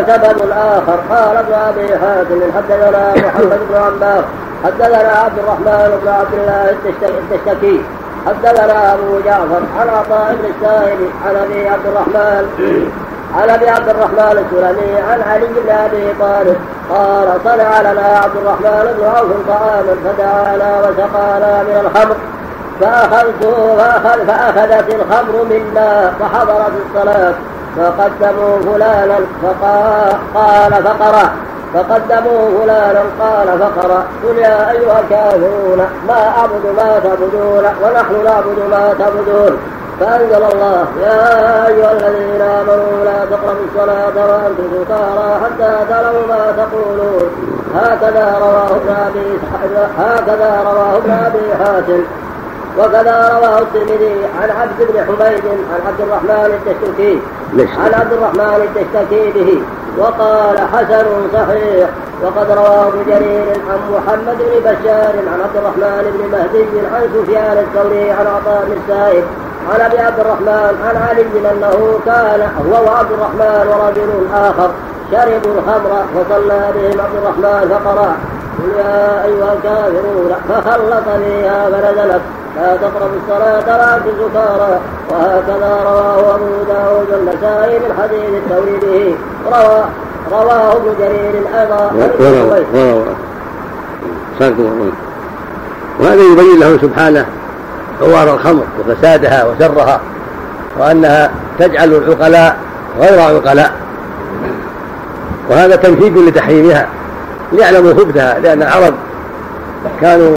سبب 0.06 0.50
آخر. 0.50 0.98
قال 1.10 1.36
ابن 1.36 1.52
أبي 1.52 1.88
حاتم 1.98 2.40
حدثنا 2.56 3.14
محمد 3.16 3.60
بن 3.70 3.76
عمار 3.76 4.24
حدثنا 4.64 5.10
عبد 5.24 5.38
الرحمن 5.38 6.00
بن 6.02 6.08
عبد 6.08 6.34
الله 6.34 6.70
التشتكي 6.70 7.80
حدثنا 8.26 8.94
أبو 8.94 9.20
جعفر 9.24 9.62
عن 9.80 9.88
عطاء 9.88 10.36
بن 10.36 10.44
السائب 10.54 10.98
عن 11.26 11.36
أبي 11.36 11.68
عبد 11.68 11.86
الرحمن 11.86 12.46
عن 13.36 13.50
أبي 13.50 13.68
عبد 13.68 13.88
الرحمن 13.88 14.44
السلمي 14.44 15.00
عن 15.00 15.22
علي 15.22 15.46
بن 15.46 15.70
أبي 15.70 16.14
طالب 16.20 16.56
قال 16.90 17.28
صنع 17.44 17.80
لنا 17.80 18.18
عبد 18.24 18.36
الرحمن 18.36 18.94
بن 18.98 19.04
عوف 19.06 19.30
طعاما 19.48 19.94
فدعانا 20.04 20.80
وسقانا 20.80 21.62
من 21.62 21.80
الخمر 21.86 22.16
فأخذته 22.80 23.76
فأخذ 23.76 24.26
فأخذت 24.26 24.94
الخمر 24.94 25.44
منا 25.50 26.12
فحضرت 26.20 26.72
الصلاة 26.86 27.34
فقدموا 27.76 28.60
فلانا 28.60 29.18
فقال 29.42 30.72
فقرأ 30.84 31.30
فقدموا 31.74 32.50
فلانا 32.60 33.02
قال 33.20 33.58
فقرأ 33.58 34.04
قل 34.24 34.38
يا 34.38 34.70
أيها 34.70 35.00
الكافرون 35.00 35.78
ما 36.08 36.28
أعبد 36.38 36.64
ما 36.76 37.00
تعبدون 37.04 37.64
ونحن 37.82 38.24
نعبد 38.24 38.58
ما 38.70 38.94
تعبدون 38.98 39.58
فأنزل 40.00 40.44
الله 40.52 40.86
يا 41.02 41.66
أيها 41.66 41.92
الذين 41.92 42.40
آمنوا 42.40 43.04
لا 43.04 43.24
تقربوا 43.30 43.64
الصلاة 43.68 44.16
وأنتم 44.28 44.64
سكارى 44.76 45.40
حتى 45.44 45.70
تعلموا 45.90 46.26
ما 46.28 46.52
تقولون. 46.56 47.30
هكذا 47.74 48.38
رواه 48.40 48.70
ابن 48.76 48.90
أبي 49.06 49.38
هكذا 49.98 50.62
رواه 50.64 50.96
ابن 50.96 51.10
أبي 51.10 51.64
حاتم. 51.64 52.02
وكذا 52.78 53.38
رواه 53.38 53.58
الترمذي 53.58 54.16
عن 54.42 54.50
عبد 54.50 54.78
بن 54.78 55.04
حميد 55.04 55.44
عن 55.72 55.80
عبد 55.86 56.00
الرحمن 56.00 56.50
التشتكي 56.58 57.20
عن 57.58 57.94
عبد 58.00 58.12
الرحمن 58.12 58.68
التشتكي 58.68 59.30
به. 59.30 59.62
وقال 59.98 60.58
حسن 60.58 61.06
صحيح 61.32 61.88
وقد 62.22 62.50
رواه 62.50 62.88
ابن 62.88 63.04
جرير 63.06 63.56
عن 63.70 63.78
محمد 63.92 64.38
بن 64.38 64.60
بشار 64.60 65.14
عن 65.32 65.40
عبد 65.44 65.56
الرحمن 65.56 66.02
بن 66.14 66.38
مهدي 66.38 66.86
عن 66.94 67.02
سفيان 67.14 67.58
الثوري 67.58 68.10
عن 68.10 68.26
عطاء 68.26 68.64
بن 68.66 68.76
السائب 68.82 69.24
عن 69.74 69.80
أبي 69.80 69.98
عبد 69.98 70.20
الرحمن 70.20 70.78
عن 70.84 70.96
علي 71.08 71.50
أنه 71.52 72.00
كان 72.06 72.40
هو 72.40 72.84
وعبد 72.86 73.12
الرحمن 73.12 73.66
ورجل 73.68 74.26
آخر 74.34 74.70
شربوا 75.12 75.52
الخمر 75.58 76.04
فصلى 76.14 76.72
بهم 76.74 77.00
عبد 77.00 77.16
الرحمن 77.22 77.68
فقرأ 77.70 78.16
قل 78.58 78.78
يا 78.78 79.24
أيها 79.24 79.52
الكافرون 79.52 80.32
فخلط 80.48 81.04
فيها 81.24 81.70
فنزلت 81.70 82.20
لا 82.56 82.76
تقربوا 82.76 83.18
الصلاة 83.22 83.78
وأنتم 83.78 84.10
سكارى 84.18 84.80
وهكذا 85.10 85.80
رواه 85.84 86.34
أبو 86.34 86.64
داود 86.68 87.10
النسائي 87.12 87.78
من 87.78 87.92
حديث 88.02 88.30
الثوري 88.44 88.76
به. 88.82 89.14
رواه 90.32 90.72
ابن 90.72 90.94
جرير 90.98 91.34
أيضا 91.60 91.90
وهذا 96.00 96.22
يبين 96.32 96.60
له 96.60 96.78
سبحانه 96.82 97.26
عوار 98.02 98.34
الخمر 98.34 98.64
وفسادها 98.80 99.44
وشرها 99.44 100.00
وأنها 100.78 101.30
تجعل 101.58 101.94
العقلاء 101.94 102.56
غير 103.00 103.20
عقلاء. 103.20 103.72
وهذا 105.50 105.76
تنفيذ 105.76 106.18
لتحريمها 106.18 106.88
ليعلموا 107.52 107.94
خبثها 107.94 108.38
لأن 108.38 108.62
العرب 108.62 108.94
كانوا 110.00 110.36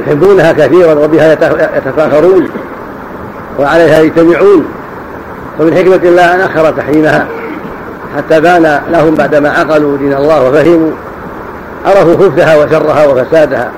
يحبونها 0.00 0.52
كثيرا 0.52 0.94
وبها 0.94 1.32
يتفاخرون 1.76 2.48
وعليها 3.58 4.00
يجتمعون. 4.00 4.64
ومن 5.60 5.74
حكمة 5.76 6.08
الله 6.08 6.34
أن 6.34 6.40
أخر 6.40 6.70
تحريمها. 6.70 7.26
حتى 8.16 8.40
بان 8.40 8.80
لهم 8.90 9.14
بعدما 9.14 9.50
عقلوا 9.50 9.98
دين 9.98 10.14
الله 10.14 10.48
وفهموا. 10.48 10.90
عرفوا 11.86 12.14
خبثها 12.14 12.56
وشرها 12.56 13.06
وفسادها. 13.06 13.70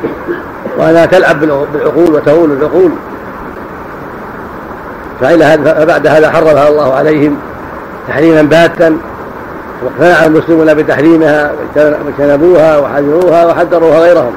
وأنها 0.78 1.06
تلعب 1.06 1.40
بالعقول 1.40 2.14
وتهول 2.14 2.52
العقول. 2.52 2.90
فبعد 5.20 6.06
هذا 6.06 6.30
حرمها 6.30 6.68
الله 6.68 6.94
عليهم 6.94 7.36
تحريما 8.08 8.42
باتا. 8.42 8.96
واقتنع 9.82 10.24
المسلمون 10.24 10.74
بتحريمها 10.74 11.52
واجتنبوها 11.76 12.78
وحذروها 12.78 13.46
وحذروها 13.46 13.98
غيرهم. 13.98 14.32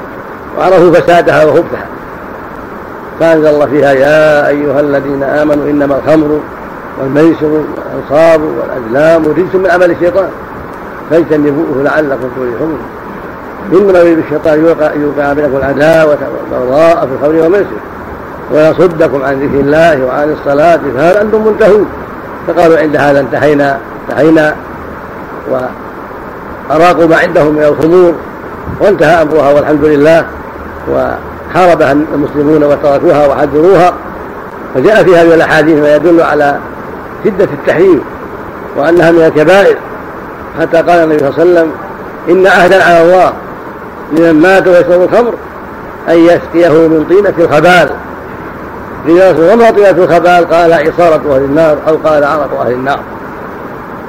وعرفوا 0.58 0.92
فسادها 0.92 1.46
وخبثها 1.46 1.86
فأنزل 3.20 3.48
الله 3.48 3.66
فيها 3.66 3.92
يا 3.92 4.48
أيها 4.48 4.80
الذين 4.80 5.24
آمنوا 5.24 5.70
إنما 5.70 5.98
الخمر 5.98 6.40
والميسر 7.02 7.46
والأنصاب 7.46 8.42
والأزلام 8.42 9.26
رجس 9.26 9.56
من 9.56 9.70
عمل 9.72 9.92
الشيطان. 9.92 10.30
فاجتنبوه 11.10 11.84
لعلكم 11.84 12.30
تفلحون. 12.36 12.78
إنما 13.74 14.00
يريد 14.00 14.18
الشيطان 14.18 14.66
يوقع 15.02 15.34
بينكم 15.34 15.58
العداوة 15.58 16.18
والبغضاء 16.52 17.08
في 17.08 17.14
الخمر 17.14 17.44
والميسر 17.44 17.80
ويصدكم 18.52 19.24
عن 19.24 19.34
ذكر 19.34 19.60
الله 19.60 20.06
وعن 20.06 20.32
الصلاة 20.40 20.80
فهل 20.98 21.18
أنتم 21.18 21.48
منتهون؟ 21.48 21.86
فقالوا 22.48 22.78
عند 22.78 22.96
هذا 22.96 23.20
انتهينا 23.20 23.78
انتهينا 24.10 24.56
وأراقوا 26.70 27.06
ما 27.06 27.18
عندهم 27.18 27.56
من 27.56 27.64
الخمور 27.64 28.14
وانتهى 28.82 29.22
أمرها 29.22 29.54
والحمد 29.54 29.86
لله. 29.86 30.26
وحاربها 30.90 31.92
المسلمون 31.92 32.64
وتركوها 32.64 33.28
وحذروها. 33.28 33.94
فجاء 34.76 35.04
في 35.04 35.16
هذه 35.16 35.34
الأحاديث 35.34 35.80
ما 35.80 35.96
يدل 35.96 36.22
على 36.22 36.58
شدة 37.26 37.44
التحريم 37.44 38.02
وأنها 38.78 39.12
من 39.12 39.22
الكبائر. 39.22 39.78
حتى 40.60 40.78
قال 40.78 40.90
النبي 40.90 41.20
صلى 41.20 41.30
الله 41.30 41.40
عليه 41.40 41.52
وسلم 41.52 41.72
إن 42.30 42.48
عهدا 42.48 42.84
على 42.84 43.02
الله 43.02 43.34
لمن 44.12 44.42
مات 44.42 44.68
ويشرب 44.68 45.02
الخمر 45.02 45.34
أن 46.10 46.20
يسقيه 46.20 46.70
من 46.70 47.06
طينة 47.10 47.34
الخبال. 47.40 47.90
قيل 49.08 49.52
وما 49.54 49.72
طينة 49.72 49.90
الخبال؟ 49.90 50.54
قال 50.54 50.74
عصارة 50.74 51.36
أهل 51.36 51.42
النار 51.42 51.78
أو 51.88 51.96
قال 51.96 52.24
عرق 52.24 52.62
أهل 52.62 52.72
النار. 52.72 53.00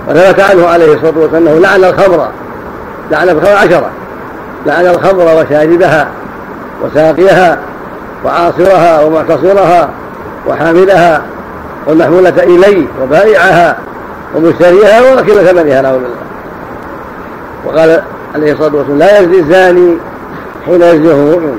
وثبت 0.08 0.40
عنه 0.40 0.66
عليه 0.66 0.94
الصلاة 0.94 1.12
والسلام 1.16 1.46
أنه 1.46 1.58
لعن 1.58 1.84
الخمر 1.84 2.28
لعن 3.10 3.28
الخمر 3.28 3.56
عشرة 3.56 3.90
لعن 4.66 4.86
الخمر 4.86 5.24
وشاربها. 5.24 6.08
وساقيها 6.82 7.58
وعاصرها 8.24 9.02
ومعتصرها 9.02 9.90
وحاملها 10.48 11.22
والمحمولة 11.86 12.42
إليه 12.42 12.86
وبائعها 13.02 13.76
ومشتريها 14.34 15.00
واكل 15.00 15.34
ثمنها 15.34 15.82
نعوذ 15.82 15.98
بالله. 15.98 16.26
وقال 17.66 18.02
عليه 18.34 18.52
الصلاة 18.52 18.76
والسلام 18.76 18.98
لا 18.98 19.20
يزني 19.20 19.38
الزاني 19.38 19.96
حين 20.66 20.82
يزنيه 20.82 21.14
مؤمن 21.14 21.58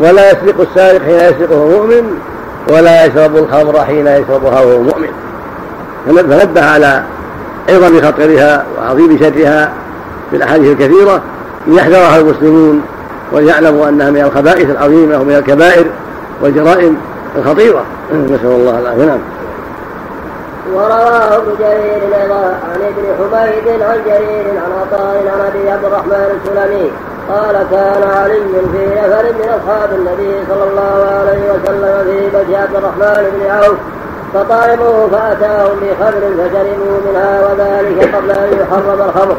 ولا 0.00 0.30
يسرق 0.30 0.60
السارق 0.60 1.02
حين 1.02 1.14
يسرقه 1.14 1.66
مؤمن 1.68 2.18
ولا 2.68 3.06
يشرب 3.06 3.36
الخمر 3.36 3.84
حين 3.84 4.06
يشربها 4.06 4.60
وهو 4.60 4.82
مؤمن. 4.82 5.10
فنبه 6.06 6.64
على 6.64 7.02
عظم 7.68 8.00
خطرها 8.00 8.64
وعظيم 8.78 9.18
شرها 9.18 9.72
في 10.30 10.36
الأحاديث 10.36 10.72
الكثيرة 10.72 11.22
ليحذرها 11.66 12.18
المسلمون 12.18 12.82
وليعلموا 13.32 13.88
أنها 13.88 14.10
من 14.10 14.20
الخبائث 14.20 14.70
العظيمة 14.70 15.20
ومن 15.20 15.34
الكبائر 15.34 15.86
والجرائم 16.42 16.96
الخطيرة. 17.36 17.84
نسأل 18.12 18.46
الله 18.46 18.78
العافية. 18.78 19.04
نعم. 19.04 19.18
ورواه 20.72 21.36
ابن 21.36 21.52
جرير 21.58 22.22
أيضا 22.22 22.58
عن 22.70 22.80
ابن 22.80 23.04
حميد 23.18 23.82
عن 23.82 23.98
جرير 24.06 24.46
عن 24.48 24.72
عطاء 24.80 25.16
عن 25.34 25.40
أبي 25.40 25.70
عبد 25.70 25.84
الرحمن 25.84 26.40
السلمي 26.40 26.90
قال 27.28 27.66
كان 27.70 28.02
علي 28.10 28.40
في 28.72 28.86
نفر 28.86 29.22
من 29.22 29.48
أصحاب 29.48 29.90
النبي 29.98 30.44
صلى 30.48 30.64
الله 30.70 31.06
عليه 31.18 31.52
وسلم 31.52 32.04
في 32.04 32.36
بيت 32.36 32.56
عبد 32.56 32.76
الرحمن 32.76 33.32
بن 33.36 33.50
عوف 33.50 33.76
فطعموا 34.34 35.08
فأتاهم 35.08 35.76
بخمر 35.82 36.22
فشربوا 36.38 36.98
منها 37.08 37.40
وذلك 37.46 38.14
قبل 38.14 38.30
أن 38.30 38.58
يحرم 38.60 39.08
الخمر. 39.08 39.36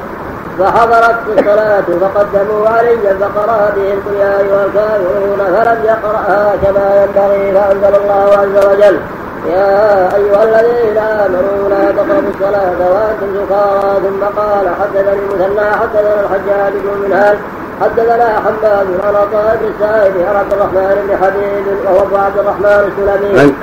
فحضرت 0.59 1.15
الصلاة 1.37 1.83
فقدموا 2.01 2.69
عليا 2.69 3.17
فقرأ 3.19 3.73
بهم 3.75 3.97
قل 4.05 4.13
يا 4.19 4.39
أيها 4.39 4.65
الكافرون 4.65 5.39
فلم 5.55 5.79
يقرأها 5.83 6.55
كما 6.63 6.85
ينبغي 7.03 7.51
فأنزل 7.53 7.95
الله 8.01 8.37
عز 8.41 8.65
وجل. 8.65 8.99
يا 9.47 10.15
أيها 10.15 10.43
الذين 10.43 10.97
آمنوا 10.97 11.69
لا 11.69 11.91
تقربوا 11.91 12.31
الصلاة 12.35 12.79
وأنتم 12.93 13.29
سكارى. 13.39 13.99
ثم 14.03 14.39
قال 14.41 14.65
حدثني 14.81 15.19
المثنى 15.19 15.71
حدثنا 15.81 16.19
الحجاج 16.23 16.73
بن 16.73 17.07
منهال 17.07 17.37
حدثنا 17.81 18.39
حماد 18.45 18.87
عن 19.03 19.15
عطاء 19.15 19.57
بن 19.61 19.67
السائب 19.73 20.13
عن 20.29 20.35
عبد 20.35 20.53
الرحمن 20.53 20.95
بن 21.07 21.25
حبيب 21.25 21.65
وهو 21.85 22.03
ابو 22.03 22.15
عبد 22.15 22.37
الرحمن 22.37 22.91
السلمي. 22.91 23.53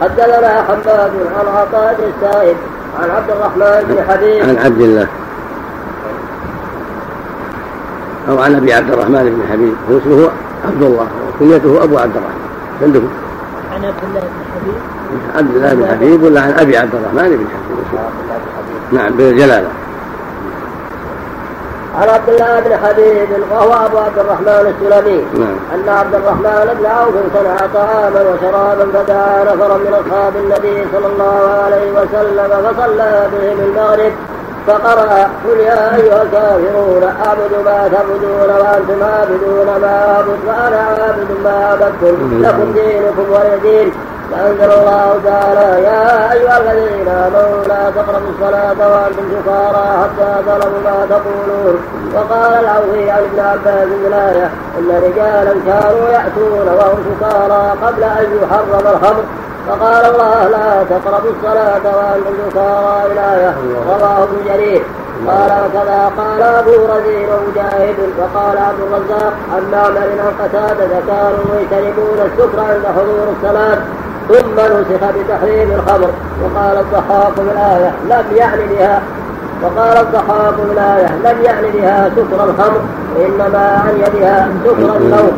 حدثنا 0.00 0.62
حماد 0.68 1.12
عن 1.38 1.46
عطاء 1.56 1.94
بن 1.98 2.56
عن 3.02 3.10
عبد 3.10 3.30
الرحمن 3.30 3.84
بن 3.88 4.12
حبيب. 4.12 4.42
عن 4.48 4.58
عبد 4.64 4.80
الله. 4.80 5.06
أو 8.28 8.38
عن 8.38 8.54
أبي 8.54 8.72
عبد 8.72 8.90
الرحمن 8.90 9.24
بن 9.24 9.52
حبيب 9.52 9.74
هو 9.90 9.98
اسمه 9.98 10.30
عبد 10.64 10.82
الله 10.82 11.06
وكنيته 11.28 11.84
أبو 11.84 11.98
عبد 11.98 12.16
الرحمن. 12.16 12.48
عندكم 12.82 13.08
عن 13.72 13.84
عبد 13.84 14.02
الله 14.04 14.20
بن 14.20 14.26
حبيب. 14.54 14.74
عبد 15.36 15.56
الله 15.56 15.74
بن 15.74 15.86
حبيب 15.86 16.22
ولا 16.22 16.40
عن 16.40 16.52
أبي 16.52 16.76
عبد 16.76 16.94
الرحمن 16.94 17.28
بن 17.28 17.46
حبيب؟ 17.54 17.78
نعم 18.92 19.12
بالجلالة. 19.12 19.68
عن 22.00 22.08
عبد 22.08 22.28
الله 22.28 22.60
بن 22.60 22.76
حبيب 22.86 23.28
وهو 23.50 23.86
أبو 23.86 23.98
عبد 23.98 24.18
الرحمن 24.18 24.74
السلمي. 24.74 25.24
نعم. 25.34 25.56
أن 25.74 25.88
عبد 25.88 26.14
الرحمن 26.14 26.76
بن 26.78 26.86
عوف 26.86 27.14
صنع 27.34 27.56
طعاما 27.74 28.20
وشرابا 28.20 28.86
فدعا 28.92 29.44
نفرا 29.44 29.76
من 29.78 29.92
أصحاب 30.02 30.32
النبي 30.36 30.86
صلى 30.92 31.06
الله 31.06 31.62
عليه 31.64 31.92
وسلم 31.92 32.50
فصلى 32.64 33.28
بهم 33.32 33.58
المغرب. 33.60 34.12
فقرأ 34.68 35.28
قل 35.44 35.58
يا 35.60 35.96
أيها 35.96 36.22
الكافرون 36.22 37.02
أعبد 37.26 37.52
ما 37.64 37.88
تعبدون 37.92 38.50
وأنتم 38.60 39.02
عابدون 39.02 39.66
ما 39.82 40.14
أعبد 40.14 40.38
وأنا 40.46 40.80
عابد 40.80 41.30
ما 41.44 41.54
عبدتم 41.70 42.42
لكم 42.42 42.72
دينكم 42.72 43.26
ولي 43.32 43.58
دين 43.62 43.92
فأنزل 44.30 44.72
الله 44.72 45.20
تعالى 45.24 45.82
يا 45.82 46.32
أيها 46.32 46.58
الذين 46.58 47.08
آمنوا 47.08 47.64
لا 47.68 47.90
تقربوا 47.96 48.30
الصلاة 48.34 48.78
وأنتم 48.92 49.24
سكارى 49.34 49.86
حتى 50.02 50.30
تعلموا 50.46 50.80
ما 50.84 51.06
تقولون. 51.10 51.76
وقال 52.14 52.52
العوفي 52.64 53.10
عن 53.10 53.22
ابن 53.22 53.40
عباس 53.40 53.88
الآية 54.06 54.50
إن 54.78 54.88
رجالا 55.06 55.54
كانوا 55.66 56.08
يأتون 56.08 56.68
وهم 56.78 56.98
سكارى 57.10 57.72
قبل 57.82 58.02
أن 58.02 58.26
يحرم 58.42 58.86
الخمر. 58.94 59.24
فقال 59.68 60.04
الله 60.14 60.48
لا 60.48 60.84
تقربوا 60.90 61.30
الصلاة 61.30 61.96
وأنتم 61.96 62.34
سكارى 62.50 63.12
الآية 63.12 63.54
رواه 63.88 64.22
ابن 64.22 64.36
جرير. 64.46 64.82
قال 65.28 65.50
وكذا 65.64 66.12
قال 66.18 66.42
أبو 66.42 66.70
رزين 66.70 67.28
ومجاهد 67.32 67.96
وقال 68.18 68.58
عبد 68.58 68.80
الرزاق 68.80 69.32
عن 69.54 69.62
معمر 69.72 70.08
عن 70.20 70.32
قتادة 70.42 70.88
كانوا 71.06 71.60
يجتنبون 71.60 72.18
السكر 72.24 72.60
عند 72.60 72.86
حضور 72.96 73.26
الصلاة. 73.36 73.78
ثم 74.28 74.60
نسخ 74.60 75.02
بتحريم 75.16 75.72
الخمر. 75.72 76.10
وقال 76.42 76.78
الضحاك 76.78 77.32
بالآية 77.36 77.92
لم 78.10 78.36
يعني 78.36 78.66
بها. 78.66 79.02
وقال 79.62 79.96
الضحاك 79.96 80.54
بالآية 80.68 81.06
لم 81.24 81.42
يعني 81.42 81.70
بها 81.70 82.10
سكر 82.16 82.44
الخمر. 82.44 82.80
وإنما 83.16 83.82
عني 83.84 84.18
بها 84.18 84.48
سكر 84.64 84.96
النوم. 84.96 85.32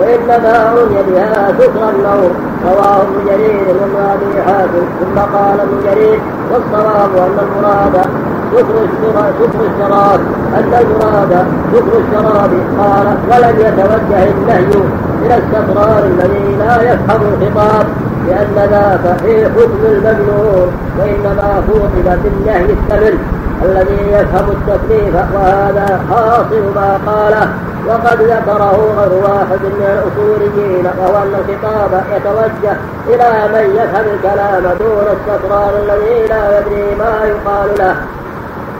وإنما 0.00 0.52
عني 0.68 1.02
بها 1.12 1.52
سكر 1.58 1.90
النوم. 1.90 2.45
رواه 2.66 3.02
ابن 3.02 3.26
جرير 3.26 3.66
وابن 3.68 4.42
حاتم 4.46 4.84
ثم 5.00 5.18
قال 5.36 5.60
ابن 5.60 5.76
جرير 5.86 6.20
والصواب 6.52 7.10
أن 7.16 7.38
المراد 7.46 8.06
سكر 8.52 9.62
الشراب 9.64 10.20
أن 10.54 10.72
المراد 10.82 11.46
سكر 11.72 11.98
الشراب 11.98 12.50
قال 12.78 13.06
ولم 13.30 13.56
يتوجه 13.58 14.30
النهي 14.30 14.82
إلى 15.26 15.34
السكران 15.34 16.04
الذي 16.18 16.56
لا 16.58 16.82
يفهم 16.92 17.20
الخطاب 17.32 17.86
لأن 18.28 18.54
ذاك 18.70 19.16
في 19.18 19.44
حكم 19.44 19.80
الممنوع 19.84 20.66
وإنما 20.98 21.62
خوطب 21.66 22.18
بالنهي 22.22 22.64
الثمن 22.64 23.18
الذي 23.66 24.12
يفهم 24.12 24.46
التكليف 24.56 25.14
وهذا 25.34 26.00
حاصل 26.10 26.64
ما 26.74 26.90
قاله 27.06 27.48
وقد 27.88 28.22
ذكره 28.22 28.94
غير 28.98 29.12
واحد 29.24 29.62
من 29.62 29.86
الأصوليين 29.94 30.86
وهو 30.98 31.22
أن 31.22 31.34
الخطاب 31.40 32.04
يتوجه 32.16 32.76
إلى 33.08 33.48
من 33.54 33.66
يفهم 33.80 34.04
الكلام 34.14 34.76
دون 34.78 35.06
السكران 35.16 35.74
الذي 35.82 36.26
لا 36.28 36.58
يدري 36.58 36.94
ما 36.94 37.12
يقال 37.24 37.68
له. 37.78 37.96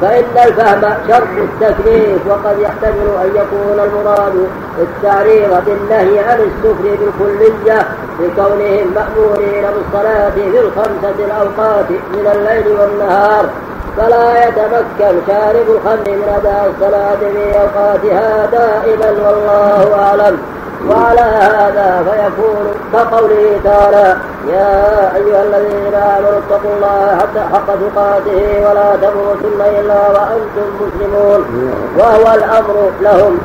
فإن 0.00 0.24
الفهم 0.46 0.94
شرط 1.08 1.28
التكليف 1.38 2.26
وقد 2.28 2.58
يحتمل 2.58 3.08
أن 3.24 3.30
يكون 3.34 3.80
المراد 3.84 4.48
التعريض 4.78 5.64
بالنهي 5.66 6.18
عن 6.18 6.38
السكر 6.38 6.96
بالكلية 7.00 7.88
لكونهم 8.20 8.94
مأمورين 8.94 9.64
بالصلاة 9.74 10.30
في 10.30 10.58
الخمسة 10.58 11.24
الأوقات 11.24 11.90
من 11.90 12.26
الليل 12.34 12.76
والنهار. 12.80 13.44
فلا 13.96 14.48
يتمكن 14.48 15.14
شارب 15.26 15.66
الخمر 15.68 16.06
من 16.06 16.28
أداء 16.36 16.72
الصلاة 16.74 17.16
في 17.16 17.60
أوقاتها 17.60 18.46
دائما 18.46 19.10
والله 19.10 20.02
أعلم. 20.02 20.38
وعلى 20.90 21.20
هذا 21.20 22.04
فيكون 22.06 22.66
كقوله 22.92 23.60
تعالى 23.64 24.16
يا 24.48 25.16
أيها 25.16 25.42
الذين 25.42 25.94
آمنوا 25.94 26.38
اتقوا 26.38 26.70
الله 26.76 27.16
حتى 27.20 27.40
حق 27.52 27.66
تقاته 27.66 28.68
ولا 28.68 28.96
تموتن 28.96 29.60
إلا 29.80 30.00
وأنتم 30.14 30.68
مسلمون. 30.80 31.72
وهو 31.98 32.34
الأمر 32.34 32.90
لهم. 33.00 33.38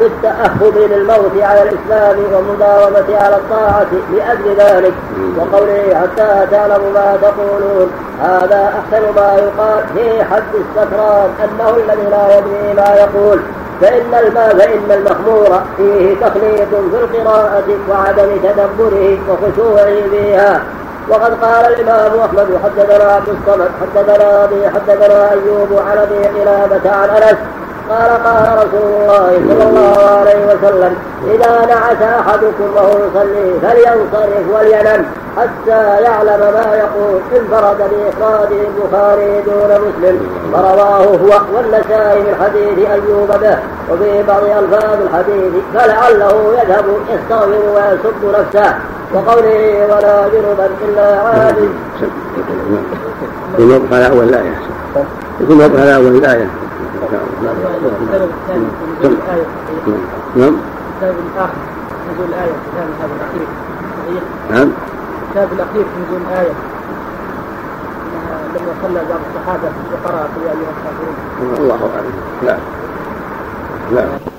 بالتأهب 0.00 0.74
للموت 0.76 1.42
على 1.42 1.62
الإسلام 1.62 2.16
والمداومة 2.32 3.18
على 3.22 3.36
الطاعة 3.36 3.86
لأجل 4.12 4.56
ذلك. 4.58 4.94
وقوله 5.38 5.94
حتى 5.94 6.46
تعلموا 6.50 6.90
ما 6.94 7.18
تقولون. 7.22 7.90
هذا 8.22 8.72
أحسن 8.78 9.04
ما 9.16 9.34
يقال 9.34 9.84
في 9.94 10.24
حد 10.24 10.52
السكران 10.54 11.30
أنه 11.44 11.70
الذي 11.76 12.10
لا 12.10 12.38
يدري 12.38 12.74
ما 12.76 12.94
يقول. 12.94 13.40
فإن 13.80 14.14
الماء 14.26 14.56
فإن 14.58 14.90
المخمور 14.90 15.62
فيه 15.76 16.14
تخليط 16.20 16.68
في 16.68 17.18
القراءة 17.18 17.64
وعدم 17.90 18.36
تدبره 18.42 19.18
وخشوعه 19.28 20.08
فيها 20.10 20.62
وقد 21.08 21.44
قال 21.44 21.74
الإمام 21.74 22.20
أحمد 22.20 22.60
حدثنا 22.64 23.12
عبد 23.12 23.28
الصمد 23.28 23.68
حدثنا 23.80 24.44
أبي 24.44 24.68
حدثنا 24.68 25.30
أيوب 25.32 25.68
عن 25.90 25.98
أبي 25.98 26.40
قلابة 26.40 26.90
عن 26.90 27.08
أنس 27.08 27.36
قال 27.90 28.10
قال 28.24 28.58
رسول 28.58 28.92
الله 28.92 29.40
صلى 29.48 29.68
الله 29.68 30.18
عليه 30.20 30.46
وسلم 30.46 30.96
إذا 31.34 31.66
نعس 31.66 32.02
أحدكم 32.20 32.74
وهو 32.76 32.88
يصلي 32.88 33.60
فلينصرف 33.62 34.44
ولينم 34.54 35.06
حتى 35.36 36.02
يعلم 36.02 36.40
ما 36.54 36.74
يقول 36.74 37.20
انفرد 37.36 37.78
بإفراده 37.78 38.60
البخاري 38.68 39.42
دون 39.42 39.70
مسلم. 39.86 40.20
فرواه 40.52 41.04
هو 41.04 41.40
والنسائي 41.54 42.20
من 42.20 42.34
حديث 42.42 42.88
أيوب 42.90 43.28
به 43.28 43.58
وفي 43.90 44.22
بعض 44.22 44.42
ألفاظ 44.42 44.98
الحديث 45.02 45.52
فلعله 45.74 46.52
يذهب 46.62 46.84
يستغفر 47.10 47.62
ويسب 47.74 48.38
نفسه. 48.38 48.74
وقوله 49.14 49.86
ولا 49.90 50.28
جنبا 50.28 50.68
إلا 50.88 51.20
عابد. 51.20 51.70
يكون 53.58 53.88
على 53.92 54.06
أول 54.08 54.24
الآية 54.28 54.54
يكون 55.40 55.62
على 55.62 55.94
أول 55.96 56.16
الآية 56.16 56.50
نعم. 60.36 60.56
نزول 62.12 62.28
الآية 62.28 62.52
هذا 62.76 63.10
الأخير 63.16 63.46
نعم. 64.50 64.68
الكتاب 65.26 65.48
الأخير 65.52 65.84
في 65.84 66.00
نزول 66.06 66.20
الآية 66.28 66.52
لما 68.54 68.72
صلى 68.82 69.00
بعض 69.08 69.20
الصحابة 69.30 69.68
وقرأ 69.92 70.28
في 70.34 70.40
أيها 70.40 70.72
الكافرون 70.76 71.16
الله 71.58 71.90
أعلم. 71.96 72.12
لا. 72.42 72.58
لا. 73.92 74.35